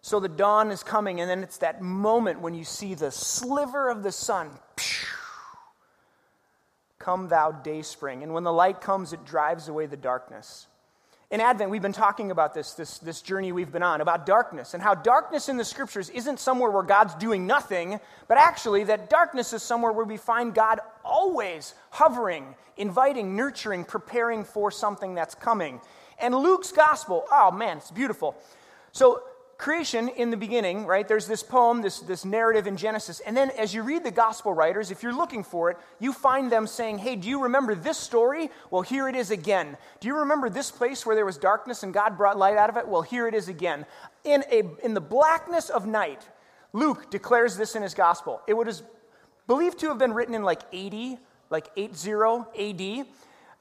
So 0.00 0.20
the 0.20 0.28
dawn 0.28 0.70
is 0.70 0.82
coming, 0.82 1.20
and 1.20 1.28
then 1.28 1.42
it's 1.42 1.58
that 1.58 1.82
moment 1.82 2.40
when 2.40 2.54
you 2.54 2.64
see 2.64 2.94
the 2.94 3.10
sliver 3.10 3.88
of 3.90 4.02
the 4.02 4.12
sun. 4.12 4.50
Come, 6.98 7.28
thou 7.28 7.50
day 7.50 7.82
spring. 7.82 8.22
And 8.22 8.32
when 8.32 8.44
the 8.44 8.52
light 8.52 8.80
comes, 8.80 9.12
it 9.12 9.24
drives 9.24 9.68
away 9.68 9.86
the 9.86 9.96
darkness. 9.96 10.68
In 11.32 11.40
Advent, 11.40 11.70
we've 11.70 11.80
been 11.80 11.94
talking 11.94 12.30
about 12.30 12.52
this, 12.52 12.74
this, 12.74 12.98
this 12.98 13.22
journey 13.22 13.52
we've 13.52 13.72
been 13.72 13.82
on, 13.82 14.02
about 14.02 14.26
darkness, 14.26 14.74
and 14.74 14.82
how 14.82 14.94
darkness 14.94 15.48
in 15.48 15.56
the 15.56 15.64
scriptures 15.64 16.10
isn't 16.10 16.38
somewhere 16.38 16.70
where 16.70 16.82
God's 16.82 17.14
doing 17.14 17.46
nothing, 17.46 17.98
but 18.28 18.36
actually 18.36 18.84
that 18.84 19.08
darkness 19.08 19.54
is 19.54 19.62
somewhere 19.62 19.92
where 19.92 20.04
we 20.04 20.18
find 20.18 20.54
God 20.54 20.80
always 21.02 21.72
hovering, 21.88 22.54
inviting, 22.76 23.34
nurturing, 23.34 23.86
preparing 23.86 24.44
for 24.44 24.70
something 24.70 25.14
that's 25.14 25.34
coming. 25.34 25.80
And 26.18 26.34
Luke's 26.34 26.70
gospel, 26.70 27.24
oh 27.32 27.50
man, 27.50 27.78
it's 27.78 27.90
beautiful. 27.90 28.36
So 28.92 29.22
creation 29.62 30.08
in 30.08 30.30
the 30.30 30.36
beginning, 30.36 30.86
right? 30.86 31.06
There's 31.06 31.28
this 31.28 31.44
poem, 31.44 31.82
this, 31.82 32.00
this 32.00 32.24
narrative 32.24 32.66
in 32.66 32.76
Genesis. 32.76 33.20
And 33.20 33.36
then 33.36 33.50
as 33.50 33.72
you 33.72 33.84
read 33.84 34.02
the 34.02 34.10
gospel 34.10 34.52
writers, 34.52 34.90
if 34.90 35.04
you're 35.04 35.14
looking 35.14 35.44
for 35.44 35.70
it, 35.70 35.78
you 36.00 36.12
find 36.12 36.50
them 36.50 36.66
saying, 36.66 36.98
Hey, 36.98 37.14
do 37.14 37.28
you 37.28 37.44
remember 37.44 37.76
this 37.76 37.96
story? 37.96 38.50
Well, 38.72 38.82
here 38.82 39.08
it 39.08 39.14
is 39.14 39.30
again. 39.30 39.76
Do 40.00 40.08
you 40.08 40.16
remember 40.18 40.50
this 40.50 40.72
place 40.72 41.06
where 41.06 41.14
there 41.14 41.24
was 41.24 41.38
darkness 41.38 41.84
and 41.84 41.94
God 41.94 42.18
brought 42.18 42.36
light 42.36 42.56
out 42.56 42.70
of 42.70 42.76
it? 42.76 42.88
Well, 42.88 43.02
here 43.02 43.28
it 43.28 43.34
is 43.34 43.48
again. 43.48 43.86
In, 44.24 44.42
a, 44.50 44.64
in 44.84 44.94
the 44.94 45.00
blackness 45.00 45.70
of 45.70 45.86
night, 45.86 46.26
Luke 46.72 47.08
declares 47.12 47.56
this 47.56 47.76
in 47.76 47.82
his 47.82 47.94
gospel. 47.94 48.42
It 48.48 48.54
was 48.54 48.82
believed 49.46 49.78
to 49.78 49.88
have 49.88 49.98
been 49.98 50.12
written 50.12 50.34
in 50.34 50.42
like 50.42 50.62
80, 50.72 51.18
like 51.50 51.68
80 51.76 52.12
AD. 52.58 53.06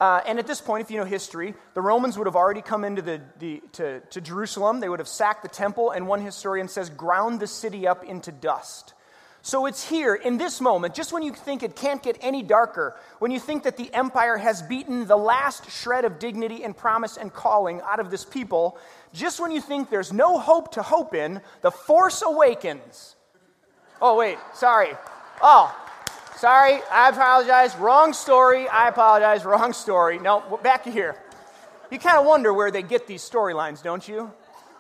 Uh, 0.02 0.20
and 0.26 0.40
at 0.40 0.48
this 0.48 0.60
point, 0.60 0.82
if 0.82 0.90
you 0.90 0.98
know 0.98 1.06
history, 1.06 1.54
the 1.76 1.82
Romans 1.82 2.18
would 2.18 2.26
have 2.26 2.36
already 2.36 2.64
come 2.64 2.84
into 2.84 3.04
the, 3.04 3.22
the, 3.38 3.62
to, 3.74 4.00
to 4.00 4.20
Jerusalem. 4.20 4.80
They 4.80 4.90
would 4.90 4.98
have 4.98 5.08
sacked 5.08 5.44
the 5.44 5.48
temple, 5.48 5.92
and 5.92 6.08
one 6.08 6.22
historian 6.22 6.68
says, 6.68 6.90
ground 6.90 7.40
the 7.40 7.46
city 7.46 7.88
up 7.88 8.04
into 8.04 8.32
dust. 8.32 8.96
So 9.44 9.68
it's 9.68 9.88
here, 9.88 10.16
in 10.16 10.40
this 10.40 10.60
moment, 10.60 10.96
just 10.96 11.14
when 11.14 11.22
you 11.22 11.32
think 11.34 11.62
it 11.62 11.76
can't 11.76 12.02
get 12.02 12.18
any 12.22 12.42
darker, 12.42 12.96
when 13.20 13.30
you 13.30 13.40
think 13.40 13.62
that 13.64 13.78
the 13.78 13.94
empire 13.94 14.38
has 14.38 14.64
beaten 14.64 15.06
the 15.06 15.18
last 15.18 15.70
shred 15.70 16.04
of 16.04 16.18
dignity 16.18 16.64
and 16.64 16.76
promise 16.76 17.18
and 17.18 17.32
calling 17.32 17.80
out 17.82 18.00
of 18.00 18.10
this 18.10 18.26
people, 18.26 18.80
just 19.14 19.40
when 19.40 19.52
you 19.52 19.62
think 19.62 19.92
there's 19.92 20.12
no 20.12 20.40
hope 20.40 20.72
to 20.72 20.82
hope 20.82 21.14
in, 21.14 21.42
the 21.62 21.70
force 21.70 22.24
awakens. 22.26 23.16
Oh, 24.02 24.18
wait, 24.18 24.40
sorry. 24.56 24.94
Oh, 25.44 25.76
Sorry, 26.42 26.80
I 26.92 27.10
apologize. 27.10 27.76
Wrong 27.76 28.14
story. 28.14 28.68
I 28.68 28.88
apologize. 28.88 29.46
Wrong 29.46 29.74
story. 29.74 30.18
No, 30.18 30.60
back 30.64 30.84
here. 30.86 31.16
You 31.92 32.00
kind 32.00 32.18
of 32.18 32.26
wonder 32.26 32.52
where 32.52 32.72
they 32.72 32.82
get 32.82 33.06
these 33.06 33.22
storylines, 33.22 33.84
don't 33.84 34.08
you? 34.08 34.32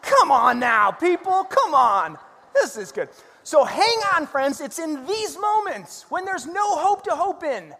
Come 0.02 0.32
on 0.32 0.58
now, 0.58 0.89
people. 0.89 1.43
Come 1.43 1.76
on. 1.76 2.17
This 2.56 2.78
is 2.78 2.91
good. 2.91 3.10
So 3.43 3.63
hang 3.63 3.97
on, 4.15 4.26
friends. 4.26 4.60
It's 4.60 4.80
in 4.80 5.06
these 5.06 5.38
moments 5.38 6.08
when 6.10 6.26
there's 6.26 6.47
no 6.47 6.78
hope 6.78 7.04
to 7.04 7.12
hope 7.12 7.43
in. 7.43 7.76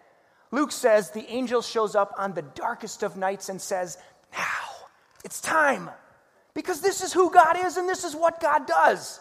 Luke 0.52 0.72
says 0.72 1.10
the 1.10 1.28
angel 1.28 1.64
shows 1.64 1.96
up 1.96 2.14
on 2.20 2.36
the 2.36 2.44
darkest 2.44 3.02
of 3.02 3.18
nights 3.18 3.50
and 3.50 3.60
says, 3.60 3.98
Now, 4.32 4.86
it's 5.26 5.42
time. 5.42 5.90
Because 6.54 6.82
this 6.82 7.02
is 7.02 7.14
who 7.14 7.32
God 7.32 7.58
is 7.58 7.78
and 7.78 7.90
this 7.90 8.04
is 8.04 8.16
what 8.16 8.42
God 8.42 8.68
does. 8.68 9.20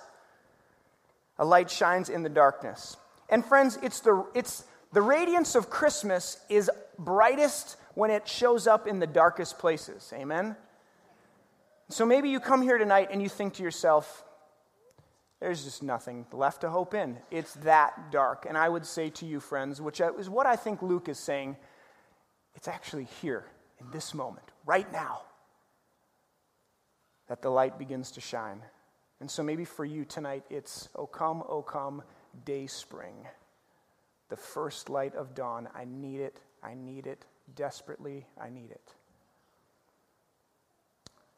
A 1.39 1.47
light 1.47 1.71
shines 1.71 2.11
in 2.11 2.23
the 2.23 2.29
darkness. 2.29 2.99
And 3.31 3.45
friends, 3.45 3.79
it's 3.83 4.01
the, 4.01 4.27
it's 4.35 4.65
the 4.93 5.01
radiance 5.01 5.55
of 5.55 5.71
Christmas 5.71 6.39
is 6.49 6.71
brightest 6.99 7.77
when 7.95 8.11
it 8.11 8.29
shows 8.29 8.67
up 8.67 8.87
in 8.87 8.99
the 8.99 9.07
darkest 9.07 9.59
places. 9.59 10.13
Amen? 10.15 10.57
So 11.89 12.05
maybe 12.05 12.29
you 12.29 12.41
come 12.41 12.63
here 12.63 12.79
tonight 12.79 13.09
and 13.11 13.23
you 13.23 13.29
think 13.29 13.55
to 13.55 13.63
yourself, 13.63 14.25
there's 15.41 15.65
just 15.65 15.83
nothing 15.83 16.27
left 16.33 16.61
to 16.61 16.71
hope 16.71 16.93
in. 16.93 17.17
It's 17.31 17.55
that 17.55 18.13
dark. 18.13 18.47
And 18.49 18.59
I 18.59 18.69
would 18.69 18.85
say 18.85 19.11
to 19.11 19.27
you, 19.27 19.41
friends, 19.41 19.81
which 19.81 20.01
is 20.01 20.29
what 20.29 20.47
I 20.47 20.57
think 20.57 20.83
Luke 20.83 21.09
is 21.09 21.19
saying, 21.19 21.57
it's 22.55 22.69
actually 22.69 23.09
here, 23.23 23.45
in 23.81 23.91
this 23.91 24.13
moment, 24.13 24.47
right 24.67 24.91
now, 24.93 25.23
that 27.29 27.43
the 27.43 27.49
light 27.49 27.79
begins 27.79 28.11
to 28.13 28.21
shine. 28.21 28.61
And 29.21 29.31
so 29.31 29.43
maybe 29.43 29.65
for 29.65 29.85
you 29.85 30.05
tonight, 30.05 30.45
it's, 30.51 30.89
oh 30.95 31.07
come, 31.07 31.43
oh 31.49 31.63
come, 31.63 32.03
day 32.45 32.67
spring, 32.67 33.27
the 34.29 34.37
first 34.37 34.89
light 34.89 35.15
of 35.15 35.35
dawn. 35.35 35.69
I 35.75 35.85
need 35.85 36.21
it. 36.21 36.41
I 36.63 36.75
need 36.75 37.07
it 37.07 37.25
desperately. 37.55 38.27
I 38.41 38.51
need 38.51 38.71
it. 38.71 38.95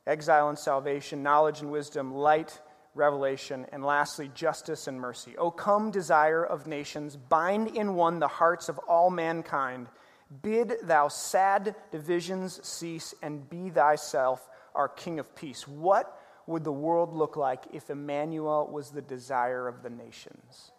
Exile 0.07 0.49
and 0.49 0.59
salvation, 0.59 1.23
knowledge 1.23 1.61
and 1.61 1.71
wisdom, 1.71 2.13
light, 2.13 2.61
revelation, 2.95 3.67
and 3.73 3.85
lastly, 3.85 4.31
justice 4.35 4.89
and 4.89 5.01
mercy. 5.01 5.37
O 5.39 5.51
come, 5.51 5.91
desire 5.91 6.45
of 6.45 6.67
nations, 6.67 7.17
bind 7.17 7.69
in 7.69 7.95
one 7.95 8.19
the 8.19 8.29
hearts 8.29 8.69
of 8.69 8.79
all 8.81 9.11
mankind. 9.11 9.89
Bid 10.43 10.75
thou 10.83 11.09
sad 11.09 11.77
divisions 11.91 12.67
cease, 12.67 13.15
and 13.23 13.49
be 13.49 13.71
thyself 13.71 14.49
our 14.75 14.89
King 14.89 15.19
of 15.19 15.35
peace. 15.37 15.69
What 15.69 16.19
would 16.47 16.65
the 16.65 16.73
world 16.73 17.15
look 17.15 17.37
like 17.37 17.63
if 17.73 17.89
Emmanuel 17.89 18.67
was 18.67 18.91
the 18.91 19.03
desire 19.03 19.69
of 19.69 19.83
the 19.83 19.91
nations? 19.91 20.72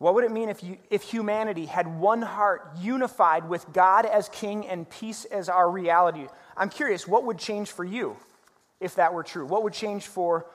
What 0.00 0.14
would 0.14 0.24
it 0.24 0.32
mean 0.32 0.48
if, 0.48 0.64
you, 0.64 0.78
if 0.88 1.02
humanity 1.02 1.66
had 1.66 2.00
one 2.00 2.22
heart 2.22 2.70
unified 2.80 3.46
with 3.46 3.70
God 3.70 4.06
as 4.06 4.30
king 4.30 4.66
and 4.66 4.88
peace 4.88 5.26
as 5.26 5.50
our 5.50 5.70
reality? 5.70 6.26
I'm 6.56 6.70
curious, 6.70 7.06
what 7.06 7.24
would 7.24 7.36
change 7.36 7.70
for 7.70 7.84
you 7.84 8.16
if 8.80 8.94
that 8.94 9.12
were 9.12 9.22
true? 9.22 9.44
What 9.44 9.62
would 9.62 9.74
change 9.74 10.06
for 10.06 10.46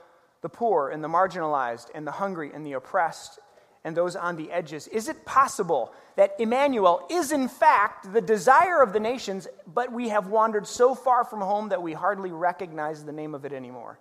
the 0.41 0.49
poor 0.49 0.89
and 0.89 1.03
the 1.03 1.07
marginalized 1.07 1.89
and 1.93 2.07
the 2.07 2.11
hungry 2.11 2.49
and 2.55 2.65
the 2.65 2.73
oppressed 2.73 3.37
and 3.83 3.95
those 3.95 4.15
on 4.15 4.35
the 4.35 4.51
edges? 4.51 4.87
Is 4.87 5.09
it 5.09 5.25
possible 5.25 5.93
that 6.15 6.33
Emmanuel 6.39 7.05
is 7.11 7.31
in 7.31 7.47
fact 7.47 8.11
the 8.11 8.21
desire 8.21 8.81
of 8.81 8.93
the 8.93 8.99
nations, 8.99 9.47
but 9.71 9.91
we 9.91 10.09
have 10.09 10.25
wandered 10.25 10.65
so 10.65 10.95
far 10.95 11.23
from 11.23 11.41
home 11.41 11.69
that 11.69 11.83
we 11.83 11.93
hardly 11.93 12.31
recognize 12.31 13.05
the 13.05 13.11
name 13.11 13.35
of 13.35 13.45
it 13.45 13.53
anymore? 13.53 13.99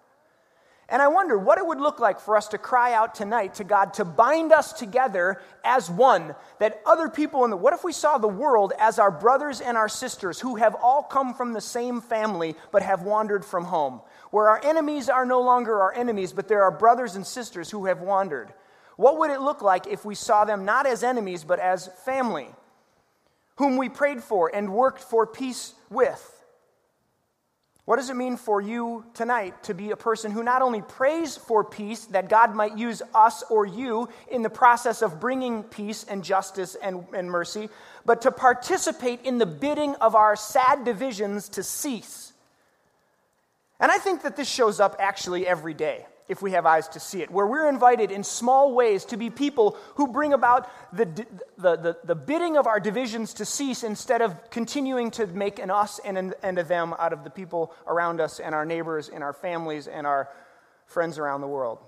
And 0.88 1.00
I 1.00 1.08
wonder 1.08 1.38
what 1.38 1.56
it 1.56 1.66
would 1.66 1.80
look 1.80 1.98
like 1.98 2.20
for 2.20 2.36
us 2.36 2.48
to 2.48 2.58
cry 2.58 2.92
out 2.92 3.14
tonight 3.14 3.54
to 3.54 3.64
God 3.64 3.94
to 3.94 4.04
bind 4.04 4.52
us 4.52 4.72
together 4.72 5.40
as 5.64 5.90
one, 5.90 6.34
that 6.58 6.82
other 6.84 7.08
people 7.08 7.44
in 7.44 7.50
the, 7.50 7.56
what 7.56 7.72
if 7.72 7.84
we 7.84 7.92
saw 7.92 8.18
the 8.18 8.28
world 8.28 8.74
as 8.78 8.98
our 8.98 9.10
brothers 9.10 9.62
and 9.62 9.78
our 9.78 9.88
sisters 9.88 10.40
who 10.40 10.56
have 10.56 10.74
all 10.74 11.02
come 11.02 11.32
from 11.32 11.54
the 11.54 11.60
same 11.60 12.02
family 12.02 12.54
but 12.70 12.82
have 12.82 13.02
wandered 13.02 13.46
from 13.46 13.64
home? 13.64 14.02
Where 14.30 14.50
our 14.50 14.60
enemies 14.62 15.08
are 15.08 15.24
no 15.24 15.40
longer 15.40 15.80
our 15.80 15.94
enemies, 15.94 16.34
but 16.34 16.48
there 16.48 16.64
are 16.64 16.70
brothers 16.70 17.16
and 17.16 17.26
sisters 17.26 17.70
who 17.70 17.86
have 17.86 18.00
wandered. 18.02 18.52
What 18.96 19.18
would 19.18 19.30
it 19.30 19.40
look 19.40 19.62
like 19.62 19.86
if 19.86 20.04
we 20.04 20.14
saw 20.14 20.44
them 20.44 20.66
not 20.66 20.86
as 20.86 21.02
enemies 21.02 21.44
but 21.44 21.60
as 21.60 21.88
family, 22.04 22.48
whom 23.56 23.78
we 23.78 23.88
prayed 23.88 24.22
for 24.22 24.54
and 24.54 24.74
worked 24.74 25.00
for 25.00 25.26
peace 25.26 25.72
with? 25.88 26.33
What 27.84 27.96
does 27.96 28.08
it 28.08 28.16
mean 28.16 28.38
for 28.38 28.62
you 28.62 29.04
tonight 29.12 29.62
to 29.64 29.74
be 29.74 29.90
a 29.90 29.96
person 29.96 30.30
who 30.30 30.42
not 30.42 30.62
only 30.62 30.80
prays 30.80 31.36
for 31.36 31.62
peace, 31.62 32.06
that 32.06 32.30
God 32.30 32.54
might 32.54 32.78
use 32.78 33.02
us 33.14 33.42
or 33.50 33.66
you 33.66 34.08
in 34.30 34.40
the 34.40 34.48
process 34.48 35.02
of 35.02 35.20
bringing 35.20 35.62
peace 35.62 36.04
and 36.04 36.24
justice 36.24 36.76
and, 36.76 37.04
and 37.14 37.30
mercy, 37.30 37.68
but 38.06 38.22
to 38.22 38.30
participate 38.30 39.20
in 39.24 39.36
the 39.36 39.44
bidding 39.44 39.94
of 39.96 40.14
our 40.14 40.34
sad 40.34 40.84
divisions 40.84 41.50
to 41.50 41.62
cease? 41.62 42.32
And 43.78 43.92
I 43.92 43.98
think 43.98 44.22
that 44.22 44.36
this 44.36 44.48
shows 44.48 44.80
up 44.80 44.96
actually 44.98 45.46
every 45.46 45.74
day 45.74 46.06
if 46.28 46.40
we 46.40 46.52
have 46.52 46.64
eyes 46.64 46.88
to 46.88 47.00
see 47.00 47.22
it, 47.22 47.30
where 47.30 47.46
we're 47.46 47.68
invited 47.68 48.10
in 48.10 48.24
small 48.24 48.74
ways 48.74 49.04
to 49.06 49.16
be 49.16 49.28
people 49.28 49.76
who 49.96 50.08
bring 50.08 50.32
about 50.32 50.68
the, 50.92 51.04
the, 51.58 51.76
the, 51.76 51.98
the, 52.02 52.14
bidding 52.14 52.56
of 52.56 52.66
our 52.66 52.80
divisions 52.80 53.34
to 53.34 53.44
cease 53.44 53.82
instead 53.82 54.22
of 54.22 54.50
continuing 54.50 55.10
to 55.10 55.26
make 55.26 55.58
an 55.58 55.70
us 55.70 56.00
and, 56.04 56.16
an, 56.16 56.34
and 56.42 56.58
a 56.58 56.64
them 56.64 56.94
out 56.98 57.12
of 57.12 57.24
the 57.24 57.30
people 57.30 57.74
around 57.86 58.20
us 58.20 58.40
and 58.40 58.54
our 58.54 58.64
neighbors 58.64 59.10
and 59.10 59.22
our 59.22 59.34
families 59.34 59.86
and 59.86 60.06
our 60.06 60.30
friends 60.86 61.18
around 61.18 61.42
the 61.42 61.46
world. 61.46 61.78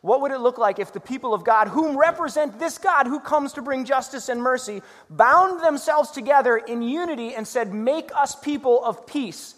What 0.00 0.20
would 0.20 0.30
it 0.30 0.38
look 0.38 0.58
like 0.58 0.78
if 0.78 0.92
the 0.92 1.00
people 1.00 1.34
of 1.34 1.44
God, 1.44 1.68
whom 1.68 1.98
represent 1.98 2.58
this 2.58 2.78
God 2.78 3.06
who 3.06 3.18
comes 3.20 3.54
to 3.54 3.62
bring 3.62 3.84
justice 3.84 4.28
and 4.28 4.40
mercy, 4.40 4.82
bound 5.10 5.62
themselves 5.62 6.10
together 6.10 6.56
in 6.56 6.82
unity 6.82 7.34
and 7.34 7.46
said, 7.46 7.74
Make 7.74 8.10
us 8.14 8.36
people 8.36 8.82
of 8.84 9.06
peace? 9.06 9.54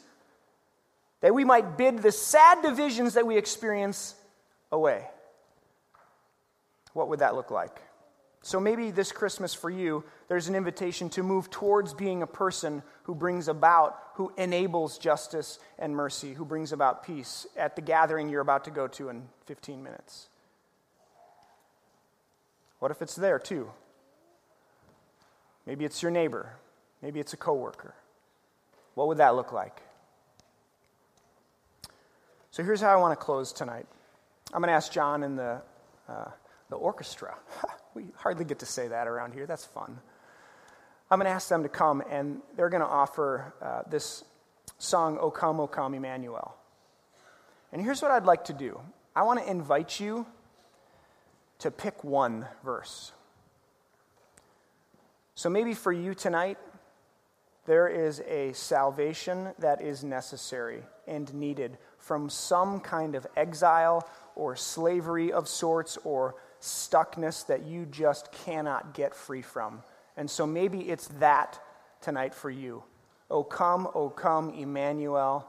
That 1.20 1.34
we 1.34 1.44
might 1.44 1.76
bid 1.76 1.98
the 1.98 2.12
sad 2.12 2.62
divisions 2.62 3.14
that 3.14 3.26
we 3.26 3.36
experience 3.36 4.14
away. 4.72 5.06
What 6.92 7.08
would 7.08 7.20
that 7.20 7.34
look 7.34 7.50
like? 7.50 7.82
So 8.42 8.58
maybe 8.58 8.90
this 8.90 9.12
Christmas 9.12 9.52
for 9.52 9.68
you, 9.68 10.02
there's 10.28 10.48
an 10.48 10.54
invitation 10.54 11.10
to 11.10 11.22
move 11.22 11.50
towards 11.50 11.92
being 11.92 12.22
a 12.22 12.26
person 12.26 12.82
who 13.02 13.14
brings 13.14 13.48
about, 13.48 13.98
who 14.14 14.32
enables 14.38 14.96
justice 14.96 15.58
and 15.78 15.94
mercy, 15.94 16.32
who 16.32 16.46
brings 16.46 16.72
about 16.72 17.04
peace 17.04 17.46
at 17.56 17.76
the 17.76 17.82
gathering 17.82 18.30
you're 18.30 18.40
about 18.40 18.64
to 18.64 18.70
go 18.70 18.86
to 18.88 19.10
in 19.10 19.28
15 19.44 19.82
minutes. 19.82 20.28
What 22.78 22.90
if 22.90 23.02
it's 23.02 23.14
there 23.14 23.38
too? 23.38 23.70
Maybe 25.66 25.84
it's 25.84 26.02
your 26.02 26.10
neighbor. 26.10 26.56
Maybe 27.02 27.20
it's 27.20 27.34
a 27.34 27.36
coworker. 27.36 27.94
What 28.94 29.08
would 29.08 29.18
that 29.18 29.34
look 29.34 29.52
like? 29.52 29.82
So 32.52 32.64
here's 32.64 32.80
how 32.80 32.92
I 32.92 32.96
want 32.96 33.18
to 33.18 33.24
close 33.24 33.52
tonight. 33.52 33.86
I'm 34.52 34.60
going 34.60 34.70
to 34.70 34.74
ask 34.74 34.90
John 34.90 35.22
and 35.22 35.38
the, 35.38 35.62
uh, 36.08 36.30
the 36.68 36.74
orchestra. 36.74 37.36
we 37.94 38.06
hardly 38.16 38.44
get 38.44 38.58
to 38.58 38.66
say 38.66 38.88
that 38.88 39.06
around 39.06 39.34
here. 39.34 39.46
That's 39.46 39.64
fun. 39.64 40.00
I'm 41.08 41.20
going 41.20 41.26
to 41.26 41.32
ask 41.32 41.48
them 41.48 41.62
to 41.62 41.68
come, 41.68 42.02
and 42.10 42.40
they're 42.56 42.68
going 42.68 42.82
to 42.82 42.88
offer 42.88 43.54
uh, 43.62 43.82
this 43.88 44.24
song, 44.78 45.16
O 45.20 45.30
Come, 45.30 45.60
O 45.60 45.68
Come, 45.68 45.94
Emmanuel. 45.94 46.56
And 47.72 47.80
here's 47.80 48.02
what 48.02 48.10
I'd 48.10 48.24
like 48.24 48.44
to 48.46 48.52
do 48.52 48.80
I 49.14 49.22
want 49.22 49.38
to 49.38 49.48
invite 49.48 50.00
you 50.00 50.26
to 51.60 51.70
pick 51.70 52.02
one 52.02 52.46
verse. 52.64 53.12
So 55.36 55.48
maybe 55.48 55.74
for 55.74 55.92
you 55.92 56.14
tonight, 56.14 56.58
there 57.66 57.86
is 57.86 58.20
a 58.26 58.52
salvation 58.54 59.52
that 59.60 59.80
is 59.80 60.02
necessary 60.02 60.82
and 61.06 61.32
needed 61.32 61.78
from 62.00 62.28
some 62.28 62.80
kind 62.80 63.14
of 63.14 63.26
exile 63.36 64.08
or 64.34 64.56
slavery 64.56 65.32
of 65.32 65.46
sorts 65.46 65.96
or 65.98 66.34
stuckness 66.60 67.46
that 67.46 67.64
you 67.64 67.86
just 67.86 68.32
cannot 68.32 68.94
get 68.94 69.14
free 69.14 69.42
from. 69.42 69.82
And 70.16 70.28
so 70.28 70.46
maybe 70.46 70.80
it's 70.90 71.06
that 71.18 71.60
tonight 72.00 72.34
for 72.34 72.50
you. 72.50 72.82
O 73.30 73.44
come, 73.44 73.88
O 73.94 74.10
come, 74.10 74.50
Emmanuel, 74.54 75.48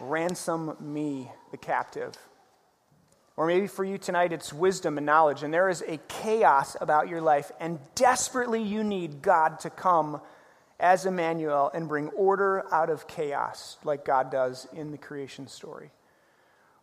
ransom 0.00 0.76
me, 0.80 1.30
the 1.50 1.56
captive. 1.56 2.14
Or 3.36 3.46
maybe 3.46 3.66
for 3.66 3.84
you 3.84 3.98
tonight, 3.98 4.32
it's 4.32 4.52
wisdom 4.52 4.96
and 4.96 5.06
knowledge, 5.06 5.42
and 5.42 5.52
there 5.52 5.68
is 5.68 5.82
a 5.86 5.98
chaos 6.08 6.76
about 6.80 7.08
your 7.08 7.20
life, 7.20 7.50
and 7.60 7.78
desperately 7.94 8.62
you 8.62 8.84
need 8.84 9.22
God 9.22 9.60
to 9.60 9.70
come 9.70 10.20
as 10.80 11.06
Emmanuel 11.06 11.70
and 11.72 11.88
bring 11.88 12.08
order 12.10 12.64
out 12.72 12.90
of 12.90 13.06
chaos 13.06 13.76
like 13.84 14.04
God 14.04 14.30
does 14.30 14.66
in 14.72 14.90
the 14.90 14.98
creation 14.98 15.46
story. 15.46 15.90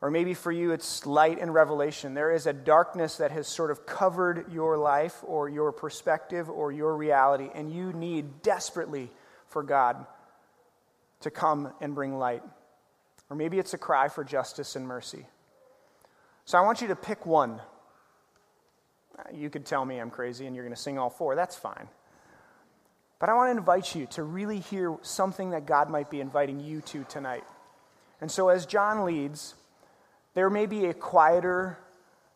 Or 0.01 0.09
maybe 0.09 0.33
for 0.33 0.51
you, 0.51 0.71
it's 0.71 1.05
light 1.05 1.39
and 1.39 1.53
revelation. 1.53 2.15
There 2.15 2.31
is 2.31 2.47
a 2.47 2.53
darkness 2.53 3.17
that 3.17 3.31
has 3.31 3.47
sort 3.47 3.69
of 3.69 3.85
covered 3.85 4.51
your 4.51 4.77
life 4.77 5.23
or 5.23 5.47
your 5.47 5.71
perspective 5.71 6.49
or 6.49 6.71
your 6.71 6.95
reality, 6.95 7.49
and 7.53 7.71
you 7.71 7.93
need 7.93 8.41
desperately 8.41 9.11
for 9.47 9.61
God 9.61 10.07
to 11.19 11.29
come 11.29 11.71
and 11.81 11.93
bring 11.93 12.17
light. 12.17 12.41
Or 13.29 13.35
maybe 13.35 13.59
it's 13.59 13.75
a 13.75 13.77
cry 13.77 14.07
for 14.07 14.23
justice 14.23 14.75
and 14.75 14.87
mercy. 14.87 15.27
So 16.45 16.57
I 16.57 16.61
want 16.61 16.81
you 16.81 16.87
to 16.87 16.95
pick 16.95 17.27
one. 17.27 17.61
You 19.31 19.51
could 19.51 19.65
tell 19.67 19.85
me 19.85 19.99
I'm 19.99 20.09
crazy 20.09 20.47
and 20.47 20.55
you're 20.55 20.65
going 20.65 20.75
to 20.75 20.81
sing 20.81 20.97
all 20.97 21.11
four. 21.11 21.35
That's 21.35 21.55
fine. 21.55 21.87
But 23.21 23.29
I 23.29 23.35
want 23.35 23.53
to 23.53 23.57
invite 23.59 23.93
you 23.93 24.07
to 24.07 24.23
really 24.23 24.59
hear 24.61 24.97
something 25.03 25.51
that 25.51 25.67
God 25.67 25.91
might 25.91 26.09
be 26.09 26.19
inviting 26.19 26.59
you 26.59 26.81
to 26.81 27.03
tonight. 27.03 27.43
And 28.19 28.31
so, 28.31 28.49
as 28.49 28.65
John 28.65 29.05
leads, 29.05 29.53
there 30.33 30.49
may 30.49 30.65
be 30.65 30.85
a 30.85 30.93
quieter 30.95 31.77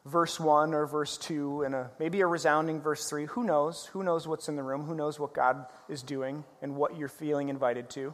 verse 0.06 0.40
1 0.40 0.76
or 0.76 0.86
verse 0.86 1.18
2 1.18 1.64
and 1.64 1.74
a, 1.74 1.90
maybe 2.00 2.22
a 2.22 2.28
resounding 2.28 2.82
verse 2.82 3.10
3. 3.10 3.26
Who 3.26 3.44
knows? 3.44 3.88
Who 3.94 4.04
knows 4.04 4.28
what's 4.28 4.48
in 4.48 4.56
the 4.56 4.62
room? 4.62 4.84
Who 4.84 4.94
knows 4.94 5.20
what 5.20 5.34
God 5.34 5.66
is 5.90 6.04
doing 6.04 6.44
and 6.62 6.76
what 6.76 6.96
you're 6.96 7.08
feeling 7.08 7.50
invited 7.50 7.90
to? 7.92 8.14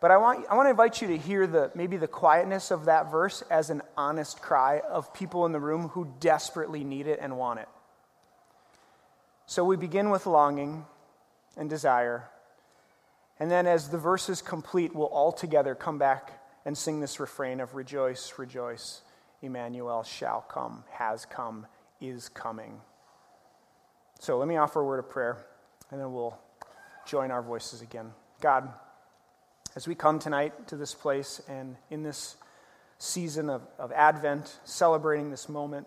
But 0.00 0.10
I 0.10 0.16
want, 0.16 0.46
I 0.48 0.54
want 0.56 0.64
to 0.64 0.70
invite 0.70 1.02
you 1.02 1.08
to 1.08 1.18
hear 1.18 1.46
the, 1.46 1.70
maybe 1.74 1.98
the 1.98 2.08
quietness 2.08 2.70
of 2.70 2.86
that 2.86 3.10
verse 3.10 3.42
as 3.50 3.68
an 3.68 3.82
honest 3.98 4.40
cry 4.40 4.80
of 4.88 5.12
people 5.12 5.44
in 5.44 5.52
the 5.52 5.60
room 5.60 5.88
who 5.88 6.10
desperately 6.20 6.84
need 6.84 7.06
it 7.06 7.18
and 7.20 7.36
want 7.36 7.60
it. 7.60 7.68
So 9.44 9.62
we 9.62 9.76
begin 9.76 10.08
with 10.08 10.24
longing 10.24 10.86
and 11.58 11.68
desire. 11.68 12.28
And 13.38 13.50
then, 13.50 13.66
as 13.66 13.88
the 13.88 13.98
verses 13.98 14.40
complete, 14.40 14.94
we'll 14.94 15.06
all 15.06 15.32
together 15.32 15.74
come 15.74 15.98
back 15.98 16.42
and 16.64 16.76
sing 16.76 17.00
this 17.00 17.20
refrain 17.20 17.60
of 17.60 17.74
Rejoice, 17.74 18.32
rejoice, 18.38 19.02
Emmanuel 19.42 20.02
shall 20.02 20.40
come, 20.40 20.84
has 20.90 21.24
come, 21.24 21.66
is 22.00 22.28
coming. 22.28 22.80
So 24.20 24.38
let 24.38 24.48
me 24.48 24.56
offer 24.56 24.80
a 24.80 24.84
word 24.84 24.98
of 24.98 25.08
prayer, 25.08 25.38
and 25.90 26.00
then 26.00 26.12
we'll 26.12 26.36
join 27.06 27.30
our 27.30 27.42
voices 27.42 27.82
again. 27.82 28.10
God, 28.40 28.68
as 29.76 29.86
we 29.86 29.94
come 29.94 30.18
tonight 30.18 30.68
to 30.68 30.76
this 30.76 30.94
place 30.94 31.40
and 31.48 31.76
in 31.90 32.02
this 32.02 32.36
season 32.98 33.48
of, 33.48 33.62
of 33.78 33.92
Advent, 33.92 34.58
celebrating 34.64 35.30
this 35.30 35.48
moment 35.48 35.86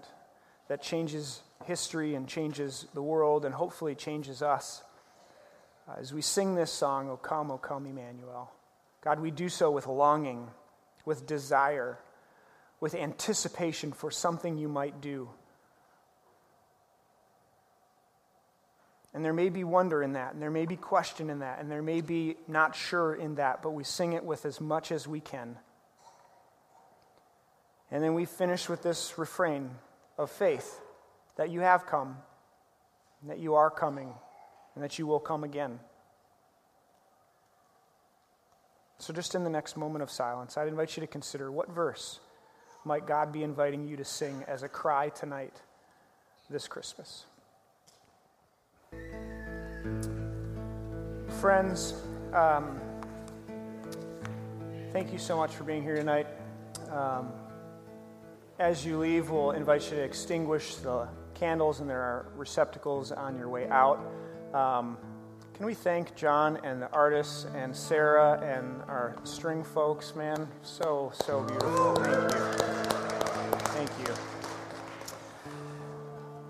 that 0.69 0.81
changes 0.81 1.41
history 1.65 2.15
and 2.15 2.27
changes 2.27 2.87
the 2.93 3.01
world 3.01 3.43
and 3.43 3.53
hopefully 3.53 3.93
changes 3.93 4.41
us. 4.41 4.83
Uh, 5.87 5.93
as 5.99 6.13
we 6.13 6.21
sing 6.21 6.55
this 6.55 6.71
song, 6.71 7.09
O 7.09 7.17
come, 7.17 7.51
O 7.51 7.57
come, 7.57 7.85
Emmanuel, 7.85 8.51
God, 9.01 9.19
we 9.19 9.31
do 9.31 9.49
so 9.49 9.71
with 9.71 9.87
longing, 9.87 10.47
with 11.05 11.25
desire, 11.25 11.97
with 12.79 12.93
anticipation 12.93 13.91
for 13.91 14.11
something 14.11 14.57
you 14.57 14.67
might 14.67 15.01
do. 15.01 15.29
And 19.13 19.25
there 19.25 19.33
may 19.33 19.49
be 19.49 19.63
wonder 19.63 20.01
in 20.01 20.13
that, 20.13 20.33
and 20.33 20.41
there 20.41 20.51
may 20.51 20.65
be 20.65 20.77
question 20.77 21.29
in 21.29 21.39
that, 21.39 21.59
and 21.59 21.69
there 21.69 21.81
may 21.81 22.01
be 22.01 22.37
not 22.47 22.75
sure 22.75 23.13
in 23.13 23.35
that, 23.35 23.61
but 23.61 23.71
we 23.71 23.83
sing 23.83 24.13
it 24.13 24.23
with 24.23 24.45
as 24.45 24.61
much 24.61 24.91
as 24.91 25.07
we 25.07 25.19
can. 25.19 25.57
And 27.89 28.01
then 28.01 28.13
we 28.13 28.23
finish 28.23 28.69
with 28.69 28.83
this 28.83 29.17
refrain 29.17 29.71
of 30.17 30.31
faith 30.31 30.79
that 31.35 31.49
you 31.49 31.59
have 31.59 31.85
come, 31.85 32.17
that 33.27 33.39
you 33.39 33.55
are 33.55 33.69
coming, 33.69 34.13
and 34.75 34.83
that 34.83 34.97
you 34.99 35.07
will 35.07 35.19
come 35.19 35.43
again. 35.43 35.79
So, 38.97 39.13
just 39.13 39.33
in 39.33 39.43
the 39.43 39.49
next 39.49 39.77
moment 39.77 40.03
of 40.03 40.11
silence, 40.11 40.57
I'd 40.57 40.67
invite 40.67 40.95
you 40.95 41.01
to 41.01 41.07
consider 41.07 41.51
what 41.51 41.69
verse 41.69 42.19
might 42.85 43.07
God 43.07 43.31
be 43.31 43.43
inviting 43.43 43.87
you 43.87 43.97
to 43.97 44.05
sing 44.05 44.43
as 44.47 44.63
a 44.63 44.69
cry 44.69 45.09
tonight, 45.09 45.55
this 46.49 46.67
Christmas. 46.67 47.25
Friends, 51.39 51.95
um, 52.33 52.79
thank 54.93 55.11
you 55.11 55.17
so 55.17 55.35
much 55.35 55.51
for 55.51 55.63
being 55.63 55.81
here 55.81 55.95
tonight. 55.95 56.27
Um, 56.91 57.31
as 58.59 58.85
you 58.85 58.99
leave, 58.99 59.31
we'll 59.31 59.51
invite 59.51 59.83
you 59.89 59.97
to 59.97 60.03
extinguish 60.03 60.75
the 60.75 61.07
candles, 61.33 61.79
and 61.79 61.89
there 61.89 62.01
are 62.01 62.27
receptacles 62.35 63.11
on 63.11 63.35
your 63.35 63.49
way 63.49 63.67
out. 63.69 63.99
Um, 64.53 64.97
can 65.53 65.65
we 65.65 65.73
thank 65.73 66.15
John 66.15 66.59
and 66.63 66.81
the 66.81 66.89
artists 66.91 67.45
and 67.55 67.73
Sarah 67.75 68.39
and 68.41 68.81
our 68.89 69.15
string 69.23 69.63
folks, 69.63 70.13
man? 70.15 70.47
So, 70.61 71.11
so 71.13 71.43
beautiful. 71.43 71.95
Thank 71.95 72.21
you. 72.23 72.37
Thank 73.69 73.89
you. 74.07 74.13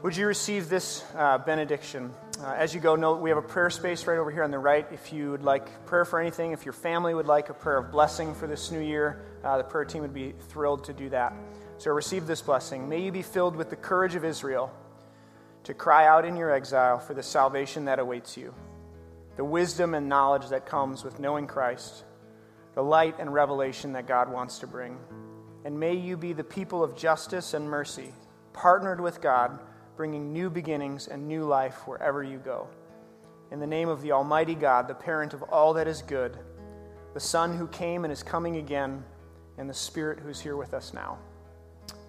Would 0.02 0.18
you 0.18 0.26
receive 0.26 0.68
this 0.68 1.04
uh, 1.16 1.38
benediction? 1.38 2.12
Uh, 2.42 2.54
as 2.58 2.74
you 2.74 2.80
go, 2.80 2.96
note 2.96 3.22
we 3.22 3.30
have 3.30 3.38
a 3.38 3.42
prayer 3.44 3.70
space 3.70 4.08
right 4.08 4.18
over 4.18 4.32
here 4.32 4.44
on 4.44 4.50
the 4.50 4.58
right. 4.58 4.88
If 4.92 5.14
you 5.14 5.30
would 5.30 5.44
like 5.44 5.86
prayer 5.86 6.06
for 6.06 6.20
anything, 6.20 6.54
if 6.54 6.66
your 6.66 6.74
family 6.74 7.14
would 7.14 7.28
like 7.28 7.50
a 7.50 7.54
prayer 7.54 7.78
of 7.78 7.92
blessing 7.92 8.34
for 8.34 8.48
this 8.48 8.72
new 8.72 8.80
year, 8.80 9.22
uh, 9.44 9.58
the 9.58 9.64
prayer 9.64 9.86
team 9.86 10.02
would 10.02 10.14
be 10.14 10.34
thrilled 10.50 10.86
to 10.86 10.94
do 10.94 11.10
that. 11.10 11.36
So 11.78 11.92
receive 11.92 12.26
this 12.26 12.42
blessing. 12.42 12.90
May 12.90 13.02
you 13.02 13.12
be 13.12 13.22
filled 13.22 13.56
with 13.56 13.70
the 13.70 13.76
courage 13.76 14.16
of 14.16 14.26
Israel 14.26 14.72
to 15.64 15.74
cry 15.74 16.08
out 16.08 16.26
in 16.26 16.36
your 16.36 16.52
exile 16.52 17.00
for 17.00 17.14
the 17.14 17.24
salvation 17.24 17.86
that 17.86 18.00
awaits 18.00 18.38
you 18.38 18.54
the 19.38 19.46
wisdom 19.46 19.94
and 19.94 20.10
knowledge 20.10 20.50
that 20.50 20.66
comes 20.66 21.04
with 21.04 21.20
knowing 21.20 21.48
Christ, 21.48 22.04
the 22.76 22.84
light 22.84 23.16
and 23.18 23.34
revelation 23.34 23.94
that 23.94 24.06
God 24.06 24.32
wants 24.32 24.60
to 24.60 24.68
bring. 24.68 24.98
And 25.64 25.80
may 25.80 25.94
you 25.94 26.18
be 26.18 26.34
the 26.34 26.44
people 26.44 26.84
of 26.84 26.96
justice 26.98 27.54
and 27.54 27.70
mercy, 27.70 28.14
partnered 28.54 29.00
with 29.00 29.22
God, 29.22 29.60
bringing 29.96 30.34
new 30.34 30.50
beginnings 30.50 31.08
and 31.08 31.28
new 31.28 31.46
life 31.46 31.88
wherever 31.88 32.24
you 32.24 32.38
go. 32.40 32.68
In 33.52 33.60
the 33.60 33.68
name 33.68 33.90
of 33.90 34.02
the 34.02 34.12
Almighty 34.12 34.56
God, 34.56 34.88
the 34.88 34.94
parent 34.94 35.34
of 35.34 35.44
all 35.44 35.74
that 35.74 35.88
is 35.88 36.02
good, 36.02 36.38
the 37.14 37.20
Son 37.20 37.58
who 37.58 37.68
came 37.68 38.04
and 38.04 38.12
is 38.12 38.24
coming 38.24 38.58
again, 38.58 39.04
and 39.58 39.70
the 39.70 39.74
Spirit 39.74 40.20
who's 40.20 40.40
here 40.40 40.56
with 40.56 40.74
us 40.74 40.94
now. 40.94 41.18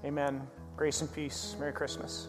Amen. 0.04 0.46
Grace 0.76 1.00
and 1.00 1.12
peace. 1.12 1.56
Merry 1.58 1.72
Christmas. 1.72 2.28